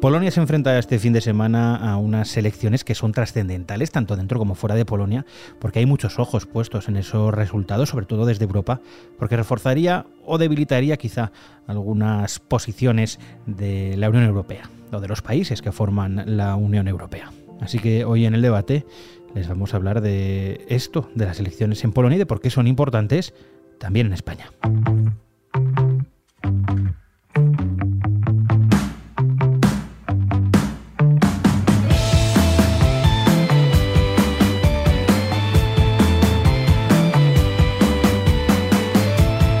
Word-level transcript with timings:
Polonia 0.00 0.30
se 0.30 0.40
enfrenta 0.40 0.78
este 0.78 1.00
fin 1.00 1.12
de 1.12 1.20
semana 1.20 1.74
a 1.74 1.96
unas 1.96 2.36
elecciones 2.36 2.84
que 2.84 2.94
son 2.94 3.10
trascendentales, 3.10 3.90
tanto 3.90 4.14
dentro 4.14 4.38
como 4.38 4.54
fuera 4.54 4.76
de 4.76 4.84
Polonia, 4.84 5.26
porque 5.58 5.80
hay 5.80 5.86
muchos 5.86 6.20
ojos 6.20 6.46
puestos 6.46 6.88
en 6.88 6.96
esos 6.96 7.34
resultados, 7.34 7.88
sobre 7.88 8.06
todo 8.06 8.24
desde 8.24 8.44
Europa, 8.44 8.80
porque 9.18 9.36
reforzaría 9.36 10.06
o 10.24 10.38
debilitaría 10.38 10.96
quizá 10.98 11.32
algunas 11.66 12.38
posiciones 12.38 13.18
de 13.46 13.96
la 13.96 14.08
Unión 14.08 14.22
Europea, 14.22 14.70
o 14.92 15.00
de 15.00 15.08
los 15.08 15.20
países 15.20 15.62
que 15.62 15.72
forman 15.72 16.36
la 16.36 16.54
Unión 16.54 16.86
Europea. 16.86 17.32
Así 17.60 17.80
que 17.80 18.04
hoy 18.04 18.24
en 18.24 18.34
el 18.34 18.42
debate 18.42 18.86
les 19.34 19.48
vamos 19.48 19.74
a 19.74 19.78
hablar 19.78 20.00
de 20.00 20.64
esto, 20.68 21.10
de 21.16 21.26
las 21.26 21.40
elecciones 21.40 21.82
en 21.82 21.90
Polonia 21.90 22.14
y 22.14 22.20
de 22.20 22.26
por 22.26 22.40
qué 22.40 22.50
son 22.50 22.68
importantes 22.68 23.34
también 23.78 24.06
en 24.06 24.12
España. 24.12 24.52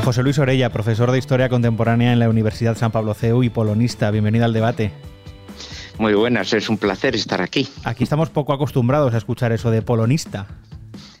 José 0.08 0.22
Luis 0.22 0.38
Orella, 0.38 0.70
profesor 0.70 1.12
de 1.12 1.18
Historia 1.18 1.50
Contemporánea 1.50 2.14
en 2.14 2.18
la 2.18 2.30
Universidad 2.30 2.78
San 2.78 2.90
Pablo 2.90 3.12
CEU 3.12 3.42
y 3.42 3.50
polonista. 3.50 4.10
Bienvenido 4.10 4.46
al 4.46 4.54
debate. 4.54 4.90
Muy 5.98 6.14
buenas, 6.14 6.50
es 6.54 6.70
un 6.70 6.78
placer 6.78 7.14
estar 7.14 7.42
aquí. 7.42 7.68
Aquí 7.84 8.04
estamos 8.04 8.30
poco 8.30 8.54
acostumbrados 8.54 9.12
a 9.12 9.18
escuchar 9.18 9.52
eso 9.52 9.70
de 9.70 9.82
polonista. 9.82 10.46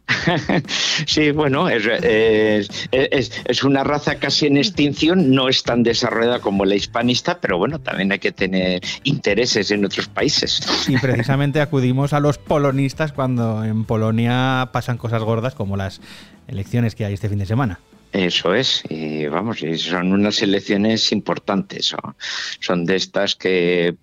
sí, 1.06 1.32
bueno, 1.32 1.68
es, 1.68 1.86
es, 2.90 3.62
una 3.62 3.84
raza 3.84 4.14
casi 4.14 4.46
en 4.46 4.56
extinción, 4.56 5.34
no 5.34 5.50
es 5.50 5.64
tan 5.64 5.82
desarrollada 5.82 6.40
como 6.40 6.64
la 6.64 6.74
hispanista, 6.74 7.42
pero 7.42 7.58
bueno, 7.58 7.80
también 7.80 8.10
hay 8.10 8.20
que 8.20 8.32
tener 8.32 8.80
intereses 9.04 9.70
en 9.70 9.84
otros 9.84 10.08
países. 10.08 10.66
Y 10.88 10.96
precisamente 10.96 11.60
acudimos 11.60 12.14
a 12.14 12.20
los 12.20 12.38
polonistas 12.38 13.12
cuando 13.12 13.64
en 13.64 13.84
Polonia 13.84 14.70
pasan 14.72 14.96
cosas 14.96 15.22
gordas 15.22 15.54
como 15.54 15.76
las 15.76 16.00
elecciones 16.46 16.94
que 16.94 17.04
hay 17.04 17.12
este 17.12 17.28
fin 17.28 17.38
de 17.38 17.44
semana. 17.44 17.80
Eso 18.12 18.54
es, 18.54 18.82
y 18.88 19.26
vamos, 19.26 19.58
son 19.76 20.12
unas 20.12 20.40
elecciones 20.40 21.12
importantes, 21.12 21.94
son 22.60 22.84
de 22.86 22.96
estas 22.96 23.36
que 23.36 23.94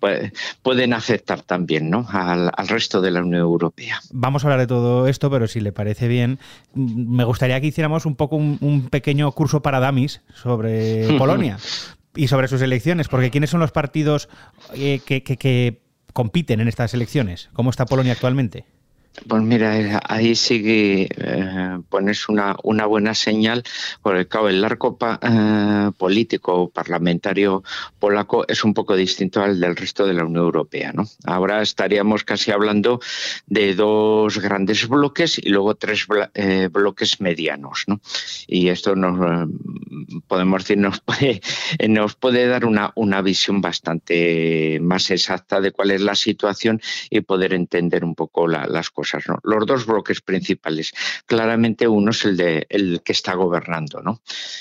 pueden 0.62 0.92
afectar 0.92 1.42
también 1.42 1.90
¿no? 1.90 2.06
al, 2.08 2.50
resto 2.68 3.00
de 3.00 3.10
la 3.10 3.20
Unión 3.20 3.40
Europea. 3.40 4.00
Vamos 4.12 4.44
a 4.44 4.46
hablar 4.46 4.60
de 4.60 4.68
todo 4.68 5.08
esto, 5.08 5.28
pero 5.28 5.48
si 5.48 5.60
le 5.60 5.72
parece 5.72 6.06
bien, 6.06 6.38
me 6.74 7.24
gustaría 7.24 7.60
que 7.60 7.66
hiciéramos 7.66 8.06
un 8.06 8.14
poco 8.14 8.36
un, 8.36 8.88
pequeño 8.90 9.30
curso 9.32 9.60
para 9.60 9.80
Damis 9.80 10.22
sobre 10.34 11.08
Polonia 11.18 11.58
y 12.14 12.28
sobre 12.28 12.46
sus 12.46 12.62
elecciones, 12.62 13.08
porque 13.08 13.30
¿quiénes 13.30 13.50
son 13.50 13.60
los 13.60 13.72
partidos 13.72 14.28
eh, 14.74 15.00
que 15.04 15.80
compiten 16.12 16.60
en 16.60 16.68
estas 16.68 16.94
elecciones? 16.94 17.50
¿Cómo 17.52 17.70
está 17.70 17.86
Polonia 17.86 18.12
actualmente? 18.12 18.64
Pues 19.28 19.42
mira, 19.42 19.78
eh, 19.80 19.98
ahí 20.08 20.34
sigue 20.34 21.08
eh, 21.16 21.78
pones 21.88 22.28
una, 22.28 22.56
una 22.62 22.86
buena 22.86 23.14
señal, 23.14 23.62
porque 24.02 24.28
claro, 24.28 24.48
el 24.48 24.64
arco 24.64 24.98
eh, 25.22 25.90
político 25.96 26.68
parlamentario 26.70 27.64
polaco 27.98 28.44
es 28.46 28.62
un 28.62 28.74
poco 28.74 28.94
distinto 28.94 29.42
al 29.42 29.58
del 29.58 29.74
resto 29.74 30.06
de 30.06 30.14
la 30.14 30.24
Unión 30.24 30.44
Europea. 30.44 30.92
¿no? 30.92 31.04
Ahora 31.24 31.62
estaríamos 31.62 32.24
casi 32.24 32.50
hablando 32.50 33.00
de 33.46 33.74
dos 33.74 34.38
grandes 34.38 34.86
bloques 34.86 35.38
y 35.38 35.48
luego 35.48 35.74
tres 35.74 36.06
bloques 36.70 37.20
medianos. 37.20 37.84
¿no? 37.86 38.00
Y 38.46 38.68
esto 38.68 38.94
nos 38.94 39.48
podemos 40.28 40.62
decir 40.62 40.78
nos 40.78 41.00
puede, 41.00 41.40
nos 41.88 42.14
puede 42.16 42.46
dar 42.46 42.66
una, 42.66 42.92
una 42.94 43.22
visión 43.22 43.60
bastante 43.60 44.78
más 44.82 45.10
exacta 45.10 45.60
de 45.60 45.72
cuál 45.72 45.90
es 45.90 46.02
la 46.02 46.14
situación 46.14 46.80
y 47.10 47.22
poder 47.22 47.54
entender 47.54 48.04
un 48.04 48.14
poco 48.14 48.46
las 48.46 48.90
cosas. 48.90 49.05
Los 49.42 49.66
dos 49.66 49.86
bloques 49.86 50.20
principales. 50.20 50.92
Claramente 51.26 51.88
uno 51.88 52.10
es 52.10 52.24
el, 52.24 52.36
de, 52.36 52.66
el 52.68 53.02
que 53.02 53.12
está 53.12 53.34
gobernando, 53.34 54.02
¿no? 54.02 54.20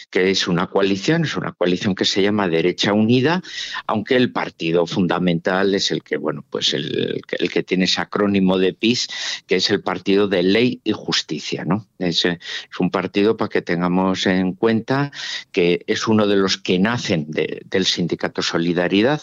que 0.10 0.30
es 0.32 0.48
una 0.48 0.68
coalición, 0.68 1.24
es 1.26 1.36
una 1.36 1.52
coalición 1.52 1.96
que 1.96 2.06
se 2.06 2.22
llama 2.22 2.48
Derecha 2.48 2.94
Unida, 2.94 3.42
aunque 3.88 4.16
el 4.16 4.32
partido 4.32 4.86
fundamental 4.86 5.76
es 5.76 5.92
el 5.92 6.04
que, 6.04 6.18
bueno, 6.18 6.44
pues 6.50 6.74
el, 6.74 7.22
que 7.28 7.64
tiene 7.64 7.86
ese 7.86 8.02
acrónimo 8.02 8.58
de 8.58 8.74
PIS, 8.74 9.08
que 9.48 9.58
es 9.58 9.70
el 9.70 9.82
Partido 9.82 10.28
de 10.28 10.44
Ley 10.44 10.82
y 10.84 10.92
Justicia. 10.92 11.64
¿no? 11.66 11.88
Es, 12.00 12.26
es 12.26 12.40
un 12.80 12.92
partido 12.92 13.38
para 13.38 13.50
que 13.50 13.62
tengamos 13.62 14.26
en 14.26 14.54
cuenta 14.54 15.12
que 15.52 15.84
es 15.88 16.08
uno 16.08 16.28
de 16.28 16.36
los 16.36 16.58
que 16.58 16.80
nacen 16.80 17.28
del 17.30 17.86
sindicato 17.86 18.42
Solidaridad, 18.42 19.22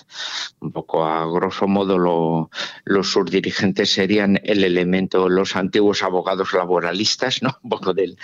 un 0.61 0.73
poco 0.73 1.05
a 1.05 1.27
grosso 1.27 1.67
modo 1.67 1.99
lo, 1.99 2.51
los 2.85 3.13
subdirigentes 3.13 3.93
serían 3.93 4.41
el 4.45 4.65
elemento 4.65 5.12
los 5.15 5.57
antiguos 5.57 6.03
abogados 6.03 6.53
laboralistas, 6.53 7.43
¿no? 7.43 7.57
un 7.63 7.71
poco 7.71 7.95
del, 7.95 8.17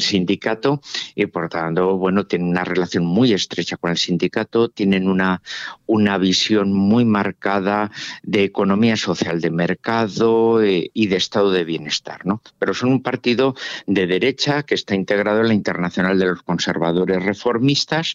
sindicato, 0.00 0.80
y 1.14 1.26
por 1.26 1.48
tanto, 1.48 1.96
bueno, 1.96 2.26
tienen 2.26 2.48
una 2.48 2.64
relación 2.64 3.04
muy 3.04 3.32
estrecha 3.32 3.76
con 3.76 3.90
el 3.90 3.98
sindicato, 3.98 4.68
tienen 4.68 5.08
una, 5.08 5.42
una 5.86 6.18
visión 6.18 6.72
muy 6.72 7.04
marcada 7.04 7.90
de 8.22 8.44
economía 8.44 8.96
social 8.96 9.40
de 9.40 9.50
mercado 9.50 10.62
eh, 10.62 10.90
y 10.92 11.06
de 11.06 11.16
estado 11.16 11.50
de 11.50 11.64
bienestar, 11.64 12.26
¿no? 12.26 12.42
Pero 12.58 12.74
son 12.74 12.90
un 12.90 13.02
partido 13.02 13.54
de 13.86 14.06
derecha 14.06 14.62
que 14.62 14.74
está 14.74 14.94
integrado 14.94 15.40
en 15.40 15.48
la 15.48 15.54
Internacional 15.54 16.18
de 16.18 16.26
los 16.26 16.42
Conservadores 16.42 17.24
Reformistas 17.24 18.14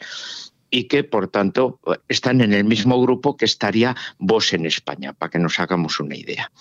y 0.72 0.86
que, 0.86 1.04
por 1.04 1.28
tanto, 1.28 1.80
están 2.08 2.42
en 2.42 2.54
el 2.54 2.64
mismo 2.64 3.02
grupo 3.02 3.38
que 3.38 3.46
estaría 3.46 3.96
vos 4.18 4.54
en 4.54 4.66
España, 4.66 5.14
para 5.14 5.32
que 5.32 5.40
nos 5.40 5.60
hagamos 5.60 6.00
una 6.00 6.16
idea. 6.16 6.52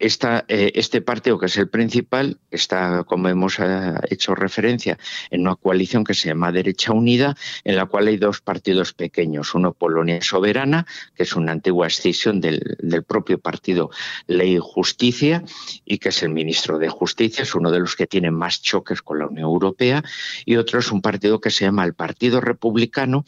Eh, 0.00 0.72
este 0.74 1.00
partido, 1.00 1.38
que 1.38 1.46
es 1.46 1.56
el 1.56 1.68
principal, 1.68 2.38
está, 2.50 3.04
como 3.04 3.28
hemos 3.28 3.58
eh, 3.58 3.94
hecho 4.10 4.34
referencia, 4.34 4.96
en 5.30 5.40
una 5.40 5.56
coalición 5.56 6.04
que 6.04 6.14
se 6.14 6.28
llama 6.28 6.52
Derecha 6.52 6.92
Unida, 6.92 7.36
en 7.64 7.74
la 7.74 7.86
cual 7.86 8.06
hay 8.06 8.16
dos 8.16 8.40
partidos 8.40 8.92
pequeños. 8.92 9.54
Uno, 9.54 9.72
Polonia 9.72 10.22
Soberana, 10.22 10.86
que 11.14 11.24
es 11.24 11.34
una 11.34 11.52
antigua 11.52 11.88
escisión 11.88 12.40
del, 12.40 12.76
del 12.78 13.02
propio 13.02 13.38
partido 13.38 13.90
Ley 14.28 14.54
y 14.54 14.58
Justicia, 14.60 15.42
y 15.84 15.98
que 15.98 16.10
es 16.10 16.22
el 16.22 16.30
ministro 16.30 16.78
de 16.78 16.88
Justicia, 16.88 17.42
es 17.42 17.54
uno 17.54 17.72
de 17.72 17.80
los 17.80 17.96
que 17.96 18.06
tiene 18.06 18.30
más 18.30 18.62
choques 18.62 19.02
con 19.02 19.18
la 19.18 19.26
Unión 19.26 19.46
Europea. 19.46 20.04
Y 20.44 20.56
otro 20.56 20.78
es 20.78 20.92
un 20.92 21.02
partido 21.02 21.40
que 21.40 21.50
se 21.50 21.64
llama 21.64 21.84
el 21.84 21.94
Partido 21.94 22.40
Republicano, 22.40 23.24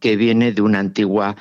que 0.00 0.16
viene 0.16 0.52
de 0.52 0.62
una 0.62 0.80
antigua 0.80 1.36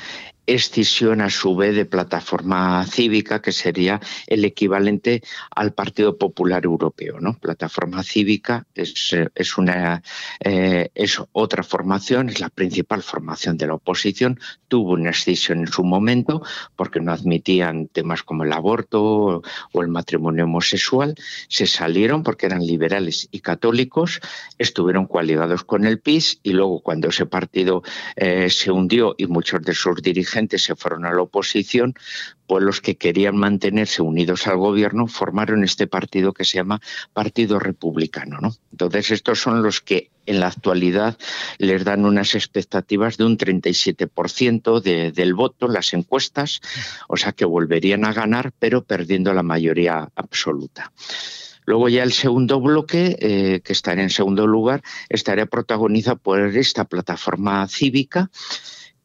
escisión 0.47 1.21
a 1.21 1.29
su 1.29 1.55
vez 1.55 1.75
de 1.75 1.85
plataforma 1.85 2.85
cívica, 2.87 3.41
que 3.41 3.51
sería 3.51 3.99
el 4.27 4.43
equivalente 4.43 5.21
al 5.55 5.73
Partido 5.73 6.17
Popular 6.17 6.65
Europeo. 6.65 7.19
¿no? 7.19 7.37
Plataforma 7.37 8.03
cívica 8.03 8.65
es, 8.73 9.15
es, 9.35 9.57
una, 9.57 10.01
eh, 10.39 10.89
es 10.95 11.21
otra 11.31 11.63
formación, 11.63 12.29
es 12.29 12.39
la 12.39 12.49
principal 12.49 13.03
formación 13.03 13.57
de 13.57 13.67
la 13.67 13.75
oposición, 13.75 14.39
tuvo 14.67 14.93
una 14.93 15.11
escisión 15.11 15.59
en 15.59 15.67
su 15.67 15.83
momento 15.83 16.41
porque 16.75 16.99
no 16.99 17.11
admitían 17.11 17.87
temas 17.87 18.23
como 18.23 18.43
el 18.43 18.53
aborto 18.53 19.41
o 19.71 19.81
el 19.81 19.87
matrimonio 19.87 20.45
homosexual, 20.45 21.15
se 21.49 21.67
salieron 21.67 22.23
porque 22.23 22.47
eran 22.47 22.65
liberales 22.65 23.27
y 23.31 23.39
católicos, 23.41 24.19
estuvieron 24.57 25.05
coaligados 25.05 25.63
con 25.63 25.85
el 25.85 25.99
PIS 25.99 26.39
y 26.43 26.53
luego 26.53 26.81
cuando 26.81 27.09
ese 27.09 27.25
partido 27.25 27.83
eh, 28.15 28.49
se 28.49 28.71
hundió 28.71 29.15
y 29.17 29.27
muchos 29.27 29.61
de 29.61 29.73
sus 29.73 30.01
dirigentes 30.01 30.30
se 30.57 30.75
fueron 30.75 31.05
a 31.05 31.13
la 31.13 31.21
oposición, 31.21 31.93
pues 32.47 32.63
los 32.63 32.81
que 32.81 32.97
querían 32.97 33.37
mantenerse 33.37 34.01
unidos 34.01 34.47
al 34.47 34.57
gobierno 34.57 35.07
formaron 35.07 35.63
este 35.63 35.87
partido 35.87 36.33
que 36.33 36.45
se 36.45 36.57
llama 36.57 36.81
Partido 37.13 37.59
Republicano. 37.59 38.39
¿no? 38.41 38.55
Entonces 38.71 39.11
estos 39.11 39.39
son 39.39 39.63
los 39.63 39.81
que 39.81 40.09
en 40.25 40.39
la 40.39 40.47
actualidad 40.47 41.17
les 41.57 41.83
dan 41.83 42.05
unas 42.05 42.35
expectativas 42.35 43.17
de 43.17 43.25
un 43.25 43.37
37% 43.37 44.81
del 44.81 45.33
voto 45.33 45.65
en 45.67 45.73
las 45.73 45.93
encuestas, 45.93 46.61
o 47.07 47.17
sea 47.17 47.31
que 47.31 47.45
volverían 47.45 48.05
a 48.05 48.13
ganar, 48.13 48.51
pero 48.59 48.83
perdiendo 48.83 49.33
la 49.33 49.43
mayoría 49.43 50.09
absoluta. 50.15 50.91
Luego 51.65 51.89
ya 51.89 52.03
el 52.03 52.11
segundo 52.11 52.59
bloque, 52.59 53.17
eh, 53.19 53.61
que 53.63 53.73
estaría 53.73 54.03
en 54.03 54.09
segundo 54.09 54.47
lugar, 54.47 54.81
estaría 55.09 55.45
protagonizado 55.45 56.17
por 56.17 56.39
esta 56.39 56.85
plataforma 56.85 57.67
cívica 57.67 58.29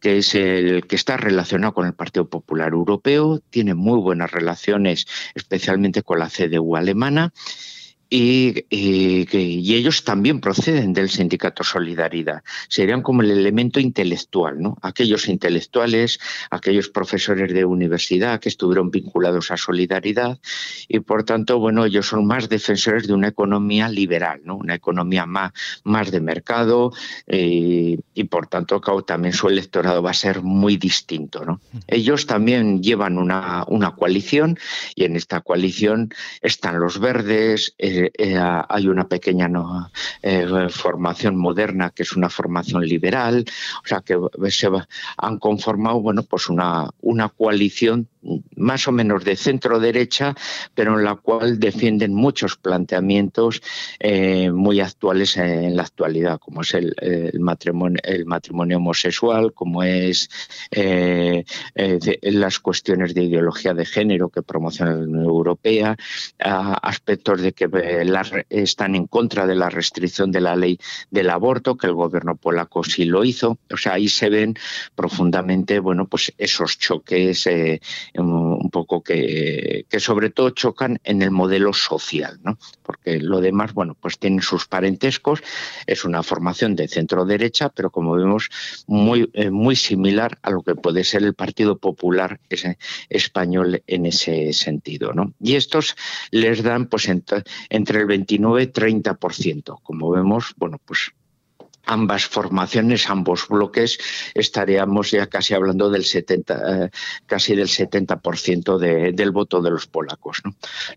que 0.07 0.19
es 0.19 0.37
el 0.37 0.87
que 0.87 0.95
está 0.95 1.17
relacionado 1.17 1.75
con 1.75 1.85
el 1.85 1.93
Partido 1.93 2.29
Popular 2.29 2.73
Europeo, 2.73 3.41
tiene 3.51 3.75
muy 3.75 3.99
buenas 3.99 4.31
relaciones, 4.31 5.05
especialmente 5.35 6.05
con 6.05 6.21
la 6.21 6.29
CDU 6.29 6.77
alemana, 6.77 7.33
y, 8.09 8.65
ellos 9.77 10.05
también 10.05 10.41
proceden 10.41 10.93
del 10.93 11.11
sindicato 11.11 11.65
Solidaridad. 11.65 12.43
Serían 12.69 13.03
como 13.03 13.23
el 13.23 13.31
elemento 13.31 13.81
intelectual, 13.81 14.61
¿no? 14.61 14.79
Aquellos 14.83 15.29
intelectuales, 15.29 16.19
aquellos 16.51 16.89
profesores 16.89 17.53
de 17.53 17.65
universidad 17.65 18.41
que 18.41 18.49
estuvieron 18.49 18.91
vinculados 18.91 19.51
a 19.51 19.57
Solidaridad 19.57 20.39
y 20.89 21.01
por 21.01 21.25
tanto, 21.25 21.59
bueno, 21.59 21.85
ellos 21.85 22.07
son 22.07 22.27
más 22.27 22.49
defensores 22.49 23.07
de 23.07 23.13
una 23.13 23.29
economía 23.29 23.89
liberal, 23.89 24.41
¿no? 24.45 24.57
Una 24.57 24.75
economía 24.75 25.27
más, 25.27 25.53
más 25.85 26.11
de 26.11 26.21
mercado 26.21 26.93
eh, 27.27 27.99
y 28.15 28.25
por 28.25 28.47
tanto 28.47 28.81
también 29.07 29.35
su 29.35 29.49
electorado 29.49 30.03
va 30.03 30.11
a 30.11 30.15
ser 30.15 30.43
muy 30.43 30.77
distinto, 30.77 31.45
¿no? 31.45 31.61
Ellos 31.89 32.27
también 32.27 32.83
llevan 32.83 33.19
una, 33.19 33.65
una 33.69 33.95
coalición 33.95 34.59
y 34.95 35.05
en 35.05 35.17
esta 35.17 35.41
coalición 35.41 36.11
están 36.41 36.79
los 36.79 37.01
verdes, 37.01 37.75
eh, 37.79 37.96
eh, 37.97 38.39
hay 38.69 38.89
una 38.89 39.09
pequeña 39.09 39.49
eh, 40.23 40.69
formación 40.71 41.37
moderna 41.37 41.91
que 41.91 42.03
es 42.03 42.13
una 42.17 42.29
formación 42.29 42.85
liberal, 42.85 43.45
o 43.85 43.87
sea 43.87 44.01
que 44.01 44.19
se 44.51 44.69
han 45.19 45.39
conformado 45.39 46.01
bueno 46.01 46.23
pues 46.23 46.49
una, 46.49 46.91
una 47.01 47.29
coalición 47.29 48.09
más 48.57 48.89
o 48.89 48.93
menos 48.93 49.25
de 49.25 49.37
centro 49.37 49.79
derecha, 49.79 50.35
pero 50.75 50.99
en 50.99 51.05
la 51.05 51.17
cual 51.17 51.59
defienden 51.59 52.15
muchos 52.15 52.57
planteamientos 52.57 53.63
eh, 53.99 54.51
muy 54.51 54.81
actuales 54.81 55.37
en 55.37 55.77
la 55.77 55.83
actualidad, 55.83 56.39
como 56.39 56.63
es 56.63 56.75
el, 56.75 56.95
matrimonio, 57.39 58.77
homosexual, 58.77 59.53
como 59.53 59.83
es 59.83 60.29
las 62.23 62.59
cuestiones 62.61 63.15
de 63.15 63.25
ideología 63.25 63.75
de 63.75 63.85
género 63.85 64.29
que 64.29 64.43
promociona 64.43 64.93
la 64.93 65.05
Unión 65.05 65.25
Europea, 65.25 65.97
aspectos 66.39 67.41
de 67.41 67.53
que 67.53 67.69
están 68.51 68.95
en 68.95 69.07
contra 69.07 69.47
de 69.47 69.55
la 69.55 69.71
restricción 69.71 70.33
de 70.33 70.41
la 70.41 70.57
ley 70.57 70.79
del 71.11 71.31
aborto, 71.31 71.77
que 71.77 71.87
el 71.87 71.95
gobierno 71.95 72.37
polaco 72.37 72.85
sí 72.85 73.05
lo 73.05 73.25
hizo. 73.25 73.59
O 73.73 73.77
sea, 73.77 73.95
ahí 73.95 74.09
se 74.09 74.29
ven 74.29 74.55
profundamente, 74.95 75.79
bueno, 75.81 76.07
pues 76.07 76.33
esos 76.39 76.79
choques 76.79 77.47
eh, 77.47 77.81
un 78.55 78.71
poco 78.71 79.03
que, 79.03 79.87
sobre 79.99 80.31
todo 80.31 80.51
chocan 80.51 80.99
en 81.05 81.23
el 81.23 81.31
modelo 81.31 81.73
social, 81.73 82.39
¿no? 82.43 82.59
Porque 82.83 83.19
lo 83.21 83.41
demás, 83.41 83.75
bueno, 83.75 83.97
pues 83.99 84.19
tienen 84.19 84.43
sus 84.43 84.67
parentescos, 84.67 85.43
es 85.87 86.05
una 86.05 86.23
formación 86.23 86.77
de 86.77 86.89
centro 86.89 87.25
derecha, 87.25 87.69
pero 87.71 87.91
como 87.91 88.15
vemos, 88.15 88.49
muy, 88.87 89.29
eh, 89.33 89.51
muy 89.51 89.77
similar 89.77 90.39
a 90.43 90.51
lo 90.51 90.63
que 90.63 90.75
puede 90.75 91.05
ser 91.05 91.23
el 91.23 91.35
Partido 91.35 91.79
Popular 91.79 92.41
español 93.09 93.83
en 93.87 94.07
ese 94.07 94.53
sentido, 94.53 95.13
¿no? 95.13 95.33
Y 95.41 95.55
estos 95.55 95.97
les 96.31 96.63
dan, 96.63 96.87
pues, 96.87 97.09
entre 97.09 98.01
el 98.01 98.07
29 98.07 98.63
y 98.63 98.67
30%. 98.67 99.81
Como 99.83 100.11
vemos, 100.11 100.55
bueno, 100.57 100.81
pues 100.85 101.13
ambas 101.87 102.27
formaciones, 102.27 103.09
ambos 103.09 103.49
bloques, 103.49 103.99
estaríamos 104.35 105.13
ya 105.13 105.27
casi 105.29 105.55
hablando 105.55 105.89
del 105.89 106.05
70, 106.05 106.85
eh, 106.85 106.91
casi 107.27 107.55
del 107.55 107.69
70% 107.69 108.79
del 108.79 109.31
voto 109.31 109.63
de 109.63 109.71
los 109.71 109.87
polacos. 109.87 110.43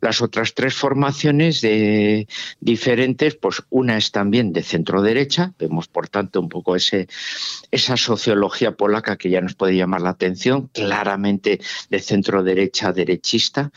Las 0.02 0.22
otras 0.22 0.54
tres 0.54 0.74
formaciones 0.74 1.62
de, 1.62 2.28
diferentes, 2.60 3.36
pues 3.36 3.64
una 3.70 3.98
es 3.98 4.12
también 4.12 4.52
de 4.52 4.64
centro 4.64 5.02
derecha, 5.02 5.54
vemos 5.60 5.88
por 5.88 6.10
tanto 6.10 6.40
un 6.42 6.50
poco 6.50 6.76
esa 6.76 7.98
sociología 7.98 8.72
polaca 8.74 9.18
que 9.18 9.30
ya 9.30 9.42
nos 9.42 9.56
puede 9.56 9.76
llamar 9.76 10.02
la 10.02 10.10
atención, 10.10 10.68
claramente 10.74 11.60
de 11.90 12.00
centro 12.00 12.44
derecha 12.44 12.92
derechista, 12.92 13.72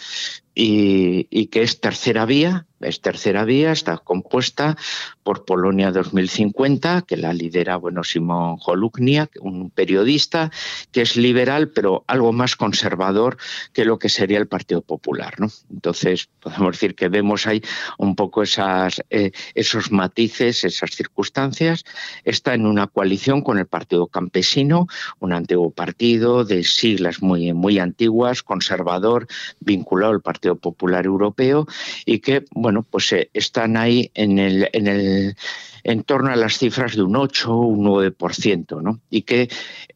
y, 0.55 1.47
que 1.47 1.63
es 1.63 1.81
tercera 1.81 2.27
vía, 2.27 2.67
es 2.83 3.01
tercera 3.01 3.45
vía, 3.45 3.73
está 3.73 3.99
compuesta 3.99 4.77
por 5.23 5.45
Polonia 5.45 5.93
2050, 5.93 7.03
que 7.03 7.17
la 7.17 7.33
lidera 7.33 7.77
bueno 7.77 8.05
Simón 8.05 8.57
Holukniak, 8.65 9.39
un 9.41 9.71
periodista 9.71 10.51
que 10.91 11.03
es 11.03 11.17
liberal, 11.17 11.71
pero 11.71 12.05
algo 12.07 12.33
más 12.33 12.57
conservador 12.57 13.37
que 13.73 13.85
lo 13.85 13.99
que 13.99 14.09
sería 14.09 14.39
el 14.39 14.49
Partido 14.49 14.83
Popular. 14.83 15.35
Entonces, 15.71 16.29
podemos 16.41 16.73
decir 16.73 16.95
que 16.95 17.09
vemos 17.09 17.47
ahí 17.47 17.63
un 17.99 18.17
poco 18.17 18.43
eh, 18.43 19.33
esos 19.55 19.93
matices, 19.93 20.65
esas 20.65 20.91
circunstancias. 20.91 21.85
Está 22.25 22.55
en 22.55 22.67
una 22.67 22.87
coalición 22.87 23.43
con 23.43 23.59
el 23.59 23.67
Partido 23.67 24.07
Campesino, 24.07 24.87
un 25.21 25.33
antiguo 25.33 25.71
partido 25.71 26.45
de 26.45 26.65
siglas 26.65 27.23
muy, 27.23 27.53
muy 27.53 27.79
antiguas, 27.79 28.43
conservador, 28.43 29.27
vinculado 29.61 30.13
al 30.13 30.21
Partido 30.21 30.57
Popular 30.57 31.07
Europeo 31.07 31.67
y 32.05 32.19
que, 32.19 32.45
bueno, 32.53 32.72
pues 32.83 33.13
eh, 33.13 33.31
están 33.35 33.77
ahí 33.77 34.11
en 34.15 34.39
el, 34.39 34.69
en 34.73 34.87
el 34.87 35.37
en 35.85 36.05
torno 36.05 36.31
a 36.31 36.37
las 36.37 36.59
cifras 36.59 36.95
de 36.95 37.03
un 37.03 37.17
8 37.17 37.53
o 37.53 37.67
un 37.67 37.85
9%, 37.85 38.83
¿no? 38.83 39.01
y 39.11 39.23
que 39.23 39.43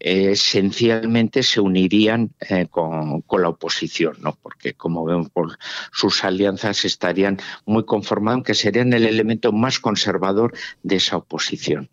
eh, 0.01 0.31
esencialmente 0.33 1.43
se 1.43 1.61
unirían 1.61 2.33
eh, 2.49 2.67
con, 2.69 3.23
con, 3.23 3.43
la 3.43 3.51
oposición, 3.51 4.17
¿no? 4.21 4.37
porque 4.43 4.75
como 4.75 5.05
vemos 5.05 5.31
por 5.31 5.59
sus 5.93 6.25
alianzas 6.25 6.85
estarían 6.85 7.39
muy 7.65 7.85
conformadas, 7.85 8.43
que 8.45 8.55
serían 8.55 8.93
el 8.93 9.07
elemento 9.07 9.53
más 9.53 9.79
conservador 9.79 10.55
de 10.83 10.97
esa 10.97 11.17
oposición. 11.17 11.89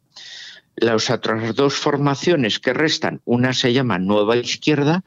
Las 0.75 1.11
otras 1.11 1.53
dos 1.53 1.75
formaciones 1.75 2.59
que 2.59 2.73
restan, 2.73 3.21
una 3.25 3.53
se 3.53 3.73
llama 3.73 3.99
Nueva 3.99 4.37
Izquierda 4.37 5.03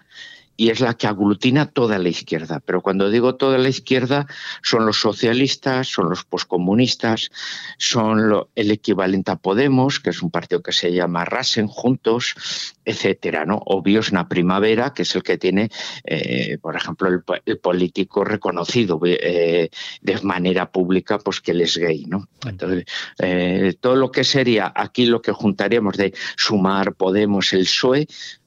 y 0.57 0.71
es 0.71 0.81
la 0.81 0.95
que 0.95 1.07
aglutina 1.07 1.67
toda 1.67 1.99
la 1.99 2.09
izquierda. 2.09 2.61
Pero 2.65 2.81
cuando 2.81 3.11
digo 3.11 3.37
toda 3.37 3.59
la 3.59 3.69
izquierda, 3.69 4.27
son 4.63 4.87
los 4.87 5.01
socialistas, 5.01 5.89
son 5.89 6.09
los 6.09 6.25
poscomunistas, 6.25 7.31
son 7.79 8.47
el 8.55 8.71
equivalente 8.71 9.31
a 9.31 9.37
Podemos, 9.37 10.01
que 10.01 10.11
es 10.11 10.23
un 10.23 10.31
partido 10.31 10.63
que 10.63 10.73
se 10.73 10.93
llama 10.93 11.25
Rasen 11.25 11.67
Juntos, 11.67 12.35
etcétera, 12.85 13.45
¿no? 13.45 13.61
O 13.67 13.83
Biosna 13.83 14.29
Primavera, 14.29 14.95
que 14.95 15.03
es 15.03 15.15
el 15.15 15.23
que 15.23 15.39
tiene, 15.39 15.71
eh, 16.05 16.59
por 16.61 16.77
ejemplo, 16.77 17.09
el, 17.45 17.59
político 17.59 18.25
reconocido 18.25 19.01
eh, 19.05 19.71
de 20.01 20.21
manera 20.23 20.71
pública, 20.71 21.19
pues 21.19 21.41
que 21.41 21.51
él 21.53 21.61
es 21.61 21.77
gay, 21.77 22.05
¿no? 22.07 22.29
Entonces, 22.47 22.85
eh, 23.19 23.75
todo 23.81 23.97
lo 23.97 24.11
que 24.11 24.25
sería 24.25 24.73
aquí 24.75 25.07
lo 25.07 25.21
que 25.21 25.33
juntaríamos 25.33 25.97
de 25.97 26.15
sumar 26.37 26.95
Podemos, 26.95 27.53
el 27.53 27.65
PSOE, 27.65 28.07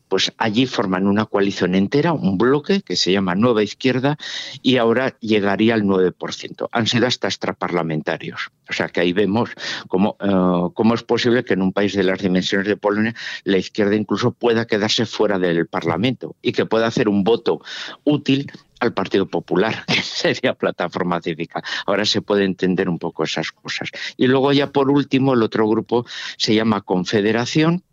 pues 0.09 0.33
allí 0.37 0.65
forman 0.65 1.07
una 1.07 1.25
coalición 1.25 1.75
entera, 1.75 2.11
un 2.11 2.37
bloque 2.37 2.81
que 2.81 2.95
se 2.95 3.11
llama 3.11 3.35
Nueva 3.35 3.63
Izquierda 3.63 4.17
y 4.61 4.77
ahora 4.77 5.15
llegaría 5.19 5.75
al 5.75 5.83
9%. 5.83 6.67
Han 6.71 6.87
sido 6.87 7.07
hasta 7.07 7.27
extraparlamentarios. 7.27 8.51
O 8.69 8.73
sea 8.73 8.89
que 8.89 9.01
ahí 9.01 9.13
vemos 9.13 9.51
cómo, 9.87 10.17
eh, 10.19 10.71
cómo 10.73 10.93
es 10.93 11.03
posible 11.03 11.43
que 11.43 11.53
en 11.53 11.61
un 11.61 11.71
país 11.71 11.93
de 11.93 12.03
las 12.03 12.19
dimensiones 12.19 12.67
de 12.67 12.75
Polonia 12.75 13.15
la 13.43 13.57
izquierda 13.57 13.95
incluso 13.95 14.31
pueda 14.31 14.65
quedarse 14.65 15.05
fuera 15.05 15.39
del 15.39 15.67
Parlamento 15.67 16.35
y 16.41 16.51
que 16.51 16.65
pueda 16.65 16.87
hacer 16.87 17.07
un 17.07 17.23
voto 17.23 17.61
útil 18.03 18.51
al 18.79 18.93
Partido 18.93 19.27
Popular, 19.27 19.85
que 19.87 20.01
sería 20.01 20.53
plataforma 20.53 21.21
cívica. 21.21 21.61
Ahora 21.85 22.05
se 22.05 22.21
puede 22.21 22.45
entender 22.45 22.89
un 22.89 22.97
poco 22.97 23.23
esas 23.23 23.51
cosas. 23.51 23.89
Y 24.17 24.27
luego 24.27 24.51
ya 24.53 24.71
por 24.71 24.89
último 24.89 25.33
el 25.33 25.43
otro 25.43 25.67
grupo 25.67 26.05
se 26.37 26.55
llama 26.55 26.81
Confederación, 26.81 27.83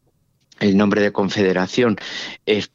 el 0.60 0.76
nombre 0.76 1.02
de 1.02 1.12
confederación 1.12 1.96
es, 2.46 2.70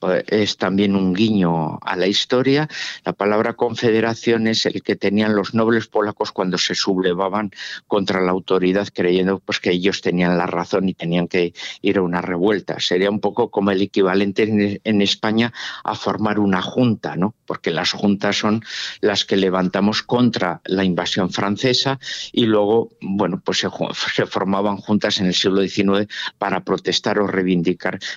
también 0.58 0.96
un 0.96 1.14
guiño 1.14 1.80
a 1.82 1.96
la 1.96 2.08
historia. 2.08 2.70
La 3.04 3.14
palabra 3.14 3.54
confederación 3.54 4.48
es 4.48 4.66
el 4.66 4.84
que 4.84 4.96
tenían 4.96 5.36
los 5.36 5.54
nobles 5.54 5.88
polacos 5.88 6.32
cuando 6.32 6.58
se 6.58 6.76
sublevaban 6.76 7.52
contra 7.88 8.22
la 8.22 8.32
autoridad, 8.32 8.88
creyendo 8.94 9.40
pues, 9.40 9.60
que 9.60 9.72
ellos 9.72 10.02
tenían 10.02 10.38
la 10.38 10.46
razón 10.46 10.90
y 10.90 10.94
tenían 10.94 11.28
que 11.28 11.54
ir 11.82 11.98
a 11.98 12.02
una 12.04 12.22
revuelta. 12.22 12.80
Sería 12.80 13.10
un 13.10 13.20
poco 13.20 13.50
como 13.50 13.72
el 13.72 13.82
equivalente 13.82 14.80
en, 14.84 15.02
España 15.02 15.52
a 15.84 15.96
formar 15.96 16.38
una 16.38 16.62
junta, 16.62 17.16
¿no? 17.16 17.34
porque 17.48 17.72
las 17.72 17.92
juntas 17.92 18.38
son 18.38 18.64
las 19.00 19.26
que 19.26 19.36
levantamos 19.36 20.04
contra 20.04 20.62
la 20.66 20.84
invasión 20.84 21.32
francesa 21.32 22.00
y 22.32 22.46
luego 22.46 22.90
bueno, 23.02 23.42
pues 23.44 23.58
se, 23.58 23.68
se 24.14 24.26
formaban 24.28 24.78
juntas 24.78 25.20
en 25.20 25.26
el 25.26 25.34
siglo 25.34 25.62
XIX 25.64 26.08
para 26.38 26.64
protestar 26.64 27.18
o 27.18 27.26
reivindicar 27.26 27.71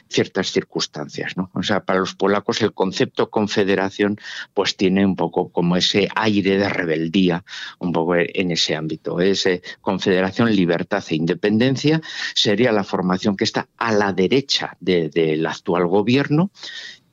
ciertas 0.09 0.51
circunstancias. 0.51 1.35
O 1.53 1.63
sea, 1.63 1.85
para 1.85 2.01
los 2.01 2.15
polacos 2.15 2.63
el 2.63 2.73
concepto 2.73 3.31
confederación 3.31 4.19
pues 4.53 4.77
tiene 4.77 5.05
un 5.05 5.17
poco 5.17 5.51
como 5.51 5.77
ese 5.77 6.09
aire 6.15 6.59
de 6.59 6.69
rebeldía, 6.69 7.45
un 7.79 7.93
poco 7.93 8.17
en 8.17 8.51
ese 8.51 8.75
ámbito. 8.75 9.21
Ese 9.21 9.63
confederación, 9.81 10.55
libertad 10.55 11.05
e 11.09 11.17
independencia 11.17 12.01
sería 12.35 12.73
la 12.73 12.85
formación 12.85 13.37
que 13.37 13.45
está 13.45 13.69
a 13.77 13.93
la 13.93 14.13
derecha 14.13 14.77
del 14.81 15.47
actual 15.47 15.87
gobierno 15.87 16.51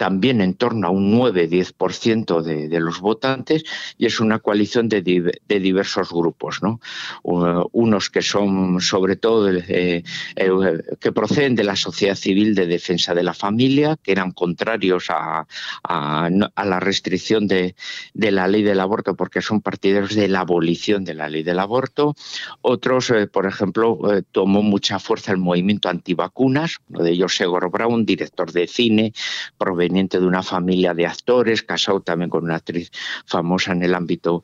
también 0.01 0.41
en 0.41 0.55
torno 0.55 0.87
a 0.87 0.89
un 0.89 1.13
9-10% 1.13 2.41
de, 2.41 2.67
de, 2.69 2.79
los 2.79 3.01
votantes 3.01 3.63
y 3.99 4.07
es 4.07 4.19
una 4.19 4.39
coalición 4.39 4.89
de, 4.89 5.03
diversos 5.03 6.09
grupos, 6.09 6.63
¿no? 6.63 6.79
unos 7.21 8.09
que 8.09 8.23
son 8.23 8.81
sobre 8.81 9.15
todo 9.15 9.51
eh, 9.51 10.03
eh, 10.35 10.83
que 10.99 11.11
proceden 11.11 11.53
de 11.53 11.65
la 11.65 11.75
sociedad 11.75 12.15
civil 12.15 12.55
de 12.55 12.65
defensa 12.65 13.13
de 13.13 13.21
la 13.21 13.35
familia, 13.35 13.95
que 14.01 14.11
eran 14.11 14.31
contrarios 14.31 15.05
a, 15.11 15.45
la 15.87 16.79
restricción 16.79 17.45
de, 17.45 17.75
de, 18.15 18.31
la 18.31 18.47
ley 18.47 18.63
del 18.63 18.79
aborto 18.79 19.15
porque 19.15 19.43
son 19.43 19.61
partidarios 19.61 20.15
de 20.15 20.27
la 20.29 20.39
abolición 20.39 21.03
de 21.03 21.13
la 21.13 21.29
ley 21.29 21.43
del 21.43 21.59
aborto. 21.59 22.15
Otros, 22.61 23.11
eh, 23.11 23.27
por 23.27 23.45
ejemplo, 23.45 23.99
tomó 24.31 24.63
mucha 24.63 24.97
fuerza 24.97 25.31
el 25.31 25.37
movimiento 25.37 25.89
antivacunas, 25.89 26.77
uno 26.89 27.03
de 27.03 27.11
ellos 27.11 27.35
Segor 27.35 27.69
Brown, 27.69 28.03
director 28.03 28.51
de 28.51 28.65
cine, 28.65 29.13
proveniente 29.59 29.90
de 29.91 30.25
una 30.25 30.43
familia 30.43 30.93
de 30.93 31.05
actores, 31.05 31.63
casado 31.63 32.01
también 32.01 32.29
con 32.29 32.43
una 32.43 32.55
actriz 32.55 32.91
famosa 33.25 33.73
en 33.73 33.83
el 33.83 33.93
ámbito 33.93 34.43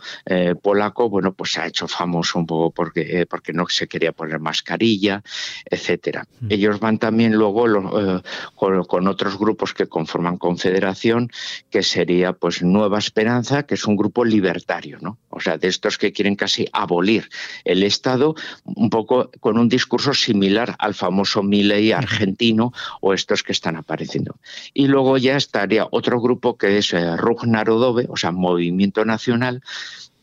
polaco, 0.62 1.10
bueno, 1.10 1.34
pues 1.34 1.54
se 1.54 1.62
ha 1.62 1.68
hecho 1.68 1.88
famoso 1.88 2.40
un 2.40 2.46
poco 2.46 2.72
porque, 2.72 3.26
porque 3.30 3.54
no 3.54 3.66
se 3.70 3.88
quería 3.88 4.12
poner 4.12 4.40
mascarilla, 4.40 5.24
etcétera. 5.66 6.28
Mm. 6.42 6.48
Ellos 6.52 6.80
van 6.80 6.98
también 6.98 7.34
luego 7.34 7.68
eh, 7.68 8.22
con, 8.56 9.08
otros 9.08 9.38
grupos 9.38 9.74
que 9.74 9.88
conforman 9.88 10.38
confederación, 10.38 11.30
que 11.70 11.84
sería 11.84 12.34
pues 12.34 12.62
Nueva 12.62 13.00
Esperanza, 13.00 13.64
que 13.64 13.76
es 13.76 13.86
un 13.86 13.96
grupo 13.96 14.26
libertario, 14.26 14.98
¿no? 15.02 15.18
O 15.38 15.40
sea, 15.40 15.58
de 15.58 15.68
estos 15.68 15.98
que 15.98 16.12
quieren 16.12 16.36
casi 16.36 16.68
abolir 16.74 17.30
el 17.64 17.84
Estado, 17.84 18.36
un 18.66 18.90
poco 18.90 19.30
con 19.40 19.58
un 19.58 19.70
discurso 19.70 20.14
similar 20.14 20.76
al 20.80 20.94
famoso 20.94 21.44
Milley 21.44 21.92
argentino 21.92 22.74
o 23.02 23.14
estos 23.14 23.44
que 23.44 23.52
están 23.52 23.76
apareciendo. 23.76 24.36
Y 24.74 24.88
luego 24.88 25.18
ya 25.18 25.38
estaría 25.38 25.88
otro 25.92 26.20
grupo 26.20 26.58
que 26.58 26.80
es 26.80 26.94
eh, 26.94 27.16
Narodove, 27.46 28.08
o 28.10 28.18
sea, 28.18 28.32
Movimiento 28.32 29.06
Nacional, 29.06 29.62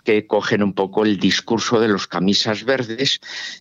que 0.04 0.26
cogen 0.26 0.62
un 0.62 0.74
poco 0.74 1.04
el 1.04 1.18
discurso 1.18 1.80
de 1.80 1.88
los 1.88 2.06
camisas 2.06 2.64
verdes, 2.64 3.20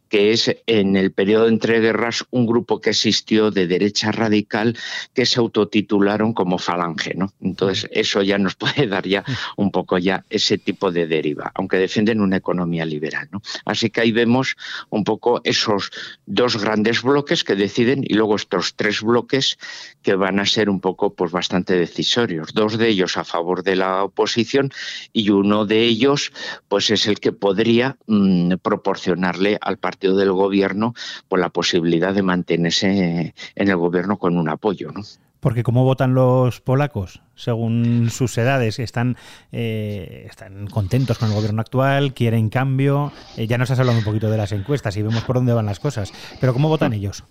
que 0.09 0.31
es 0.31 0.55
en 0.67 0.95
el 0.95 1.11
periodo 1.11 1.47
entre 1.47 1.79
guerras 1.79 2.25
un 2.29 2.45
grupo 2.45 2.81
que 2.81 2.91
existió 2.91 3.49
de 3.49 3.65
derecha 3.65 4.11
radical 4.11 4.77
que 5.13 5.25
se 5.25 5.39
autotitularon 5.39 6.33
como 6.33 6.59
falange. 6.59 7.13
¿no? 7.15 7.33
Entonces 7.41 7.89
eso 7.91 8.21
ya 8.21 8.37
nos 8.37 8.55
puede 8.63 8.87
dar 8.87 9.07
ya 9.07 9.23
un 9.55 9.71
poco 9.71 9.97
ya 9.97 10.25
ese 10.29 10.57
tipo 10.57 10.91
de 10.91 11.07
deriva, 11.07 11.51
aunque 11.55 11.77
defienden 11.77 12.21
una 12.21 12.37
economía 12.37 12.85
liberal. 12.85 13.29
¿no? 13.31 13.41
Así 13.65 13.89
que 13.89 14.01
ahí 14.01 14.11
vemos 14.11 14.55
un 14.89 15.03
poco 15.03 15.41
esos 15.43 15.91
dos 16.25 16.61
grandes 16.61 17.01
bloques 17.01 17.43
que 17.43 17.55
deciden 17.55 18.03
y 18.03 18.13
luego 18.15 18.35
estos 18.35 18.75
tres 18.75 19.01
bloques 19.01 19.57
que 20.01 20.15
van 20.15 20.39
a 20.39 20.45
ser 20.45 20.69
un 20.69 20.81
poco 20.81 21.13
pues 21.13 21.31
bastante 21.31 21.75
decisorios. 21.75 22.53
Dos 22.53 22.77
de 22.77 22.89
ellos 22.89 23.17
a 23.17 23.23
favor 23.23 23.63
de 23.63 23.77
la 23.77 24.03
oposición 24.03 24.71
y 25.13 25.29
uno 25.29 25.65
de 25.65 25.83
ellos 25.83 26.32
pues 26.67 26.89
es 26.89 27.07
el 27.07 27.19
que 27.19 27.31
podría 27.31 27.97
mm, 28.07 28.53
proporcionarle 28.61 29.57
al 29.61 29.77
partido 29.77 30.15
del 30.15 30.31
gobierno 30.31 30.93
por 31.27 31.39
la 31.39 31.49
posibilidad 31.49 32.13
de 32.13 32.23
mantenerse 32.23 33.33
en 33.55 33.69
el 33.69 33.77
gobierno 33.77 34.17
con 34.17 34.37
un 34.37 34.49
apoyo. 34.49 34.91
¿no? 34.91 35.01
Porque 35.43 35.63
¿cómo 35.63 35.83
votan 35.83 36.13
los 36.13 36.61
polacos? 36.61 37.21
Según 37.35 38.09
sus 38.09 38.37
edades, 38.37 38.79
están, 38.79 39.17
eh, 39.51 40.25
están 40.29 40.67
contentos 40.67 41.17
con 41.17 41.27
el 41.27 41.35
gobierno 41.35 41.59
actual, 41.59 42.13
quieren 42.13 42.47
cambio. 42.47 43.11
Eh, 43.35 43.45
ya 43.45 43.57
nos 43.57 43.69
has 43.69 43.77
hablado 43.77 43.97
un 43.97 44.05
poquito 44.05 44.29
de 44.29 44.37
las 44.37 44.53
encuestas 44.53 44.95
y 44.95 45.01
vemos 45.01 45.21
por 45.25 45.35
dónde 45.35 45.51
van 45.51 45.65
las 45.65 45.81
cosas. 45.81 46.13
Pero 46.39 46.53
¿cómo 46.53 46.69
votan 46.69 46.93
ellos? 46.93 47.25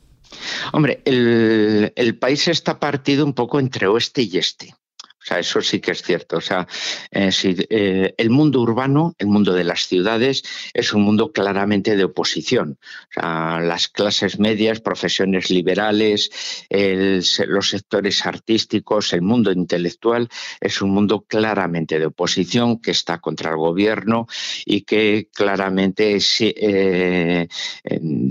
Hombre, 0.75 1.01
el, 1.07 1.95
el 1.97 2.19
país 2.19 2.49
está 2.49 2.79
partido 2.79 3.25
un 3.25 3.33
poco 3.33 3.59
entre 3.59 3.87
oeste 3.87 4.21
y 4.21 4.37
este. 4.37 4.75
O 5.23 5.25
sea, 5.25 5.39
eso 5.39 5.61
sí 5.61 5.81
que 5.81 5.93
es 5.93 6.03
cierto. 6.03 6.39
O 6.39 6.41
sea, 6.41 6.67
eh, 7.13 7.31
eh, 7.71 8.15
el 8.17 8.31
mundo 8.31 8.61
urbano, 8.61 9.15
el 9.19 9.29
mundo 9.29 9.53
de 9.53 9.63
las 9.63 9.87
ciudades, 9.87 10.43
es 10.75 10.93
un 10.93 11.03
mundo 11.03 11.31
claramente 11.31 11.97
de 11.97 12.05
oposición. 12.05 12.79
O 13.11 13.21
sea, 13.21 13.61
las 13.61 13.89
clases 13.89 14.41
medias, 14.41 14.81
profesiones 14.81 15.51
liberales, 15.51 16.31
los 16.71 17.69
sectores 17.69 18.27
artísticos, 18.27 19.13
el 19.13 19.23
mundo 19.23 19.53
intelectual, 19.53 20.29
es 20.61 20.83
un 20.83 20.91
mundo 20.91 21.25
claramente 21.29 21.99
de 22.01 22.07
oposición 22.07 22.81
que 22.81 22.91
está 22.91 23.19
contra 23.19 23.51
el 23.51 23.57
gobierno 23.57 24.27
y 24.67 24.83
que 24.83 25.29
claramente 25.33 26.19
eh, 26.41 27.49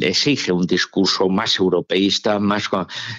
exige 0.02 0.52
un 0.52 0.68
discurso 0.68 1.30
más 1.30 1.58
europeísta, 1.58 2.40
más 2.40 2.70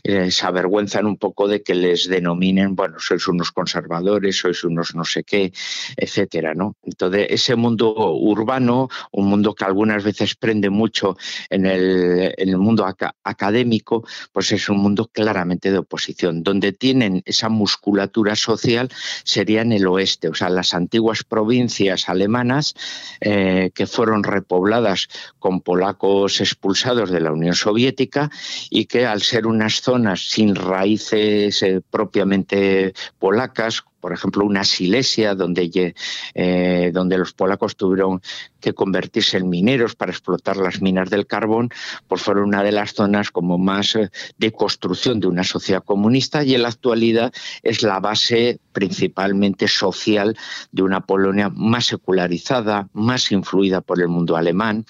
se 0.05 0.47
avergüenzan 0.47 1.07
un 1.07 1.17
poco 1.17 1.49
de 1.49 1.63
que 1.63 1.75
les 1.75 2.09
denominen, 2.09 2.75
bueno, 2.75 2.97
sois 2.99 3.27
unos 3.29 3.51
conservadores, 3.63 4.37
sois 4.43 4.65
unos 4.65 4.95
no 4.95 5.05
sé 5.05 5.23
qué, 5.23 5.53
etcétera, 5.97 6.55
¿no? 6.55 6.77
Entonces, 6.83 7.27
ese 7.31 7.55
mundo 7.55 7.95
urbano, 8.15 8.89
un 9.13 9.27
mundo 9.27 9.55
que 9.55 9.65
algunas 9.65 10.03
veces 10.03 10.35
prende 10.35 10.69
mucho 10.71 11.17
en 11.49 11.67
el, 11.67 12.35
en 12.37 12.49
el 12.49 12.59
mundo 12.59 12.85
académico, 13.25 14.05
pues 14.33 14.51
es 14.53 14.69
un 14.69 14.79
mundo 14.79 15.11
claramente 15.13 15.71
de 15.71 15.79
oposición. 15.79 16.43
Donde 16.43 16.73
tienen 16.73 17.23
esa 17.25 17.49
musculatura 17.49 18.35
social 18.35 18.91
sería 19.25 19.63
en 19.63 19.73
el 19.73 19.87
oeste, 19.87 20.29
o 20.29 20.35
sea, 20.35 20.49
las 20.49 20.75
antiguas 20.75 21.23
provincias 21.23 22.09
alemanas 22.09 22.75
eh, 23.21 23.71
que 23.75 23.87
fueron 23.87 24.25
repobladas 24.25 25.09
con 25.39 25.61
polacos 25.61 26.41
expulsados 26.41 27.11
de 27.11 27.21
la 27.21 27.33
Unión 27.33 27.55
Soviética 27.55 28.31
y 28.71 28.87
que 28.87 29.07
al 29.07 29.23
ser 29.23 29.47
unas 29.47 29.81
zonas 29.81 30.29
sin 30.31 30.55
raíces 30.55 31.63
eh, 31.63 31.81
propiamente 31.91 32.93
polacas, 33.19 33.52
casco. 33.53 33.92
Por 34.03 34.13
ejemplo, 34.13 34.45
una 34.45 34.65
Silesia, 34.65 35.37
donde, 35.37 35.95
eh, 36.35 36.91
donde 36.93 37.19
los 37.19 37.33
polacos 37.33 37.77
tuvieron 37.77 38.21
que 38.61 38.75
convertirse 38.75 39.37
en 39.37 39.49
mineros 39.49 39.95
para 39.95 40.11
explotar 40.11 40.57
las 40.57 40.83
minas 40.83 41.09
del 41.09 41.27
carbón, 41.27 41.71
pues 42.09 42.21
fueron 42.21 42.49
una 42.49 42.65
de 42.65 42.73
las 42.73 42.95
zonas 42.95 43.31
como 43.31 43.59
más 43.59 43.95
eh, 43.95 44.11
de 44.39 44.51
construcción 44.51 45.21
de 45.21 45.29
una 45.29 45.45
sociedad 45.45 45.85
comunista 45.85 46.43
y 46.43 46.55
en 46.55 46.63
la 46.63 46.69
actualidad 46.69 47.33
es 47.63 47.83
la 47.83 48.01
base 48.01 48.59
principalmente 48.73 49.69
social 49.69 50.37
de 50.73 50.83
una 50.83 51.01
Polonia 51.01 51.49
más 51.49 51.87
secularizada, 51.87 52.89
más 52.93 53.31
influida 53.31 53.83
por 53.83 54.01
el 54.01 54.09
mundo 54.09 54.37
alemán 54.37 54.85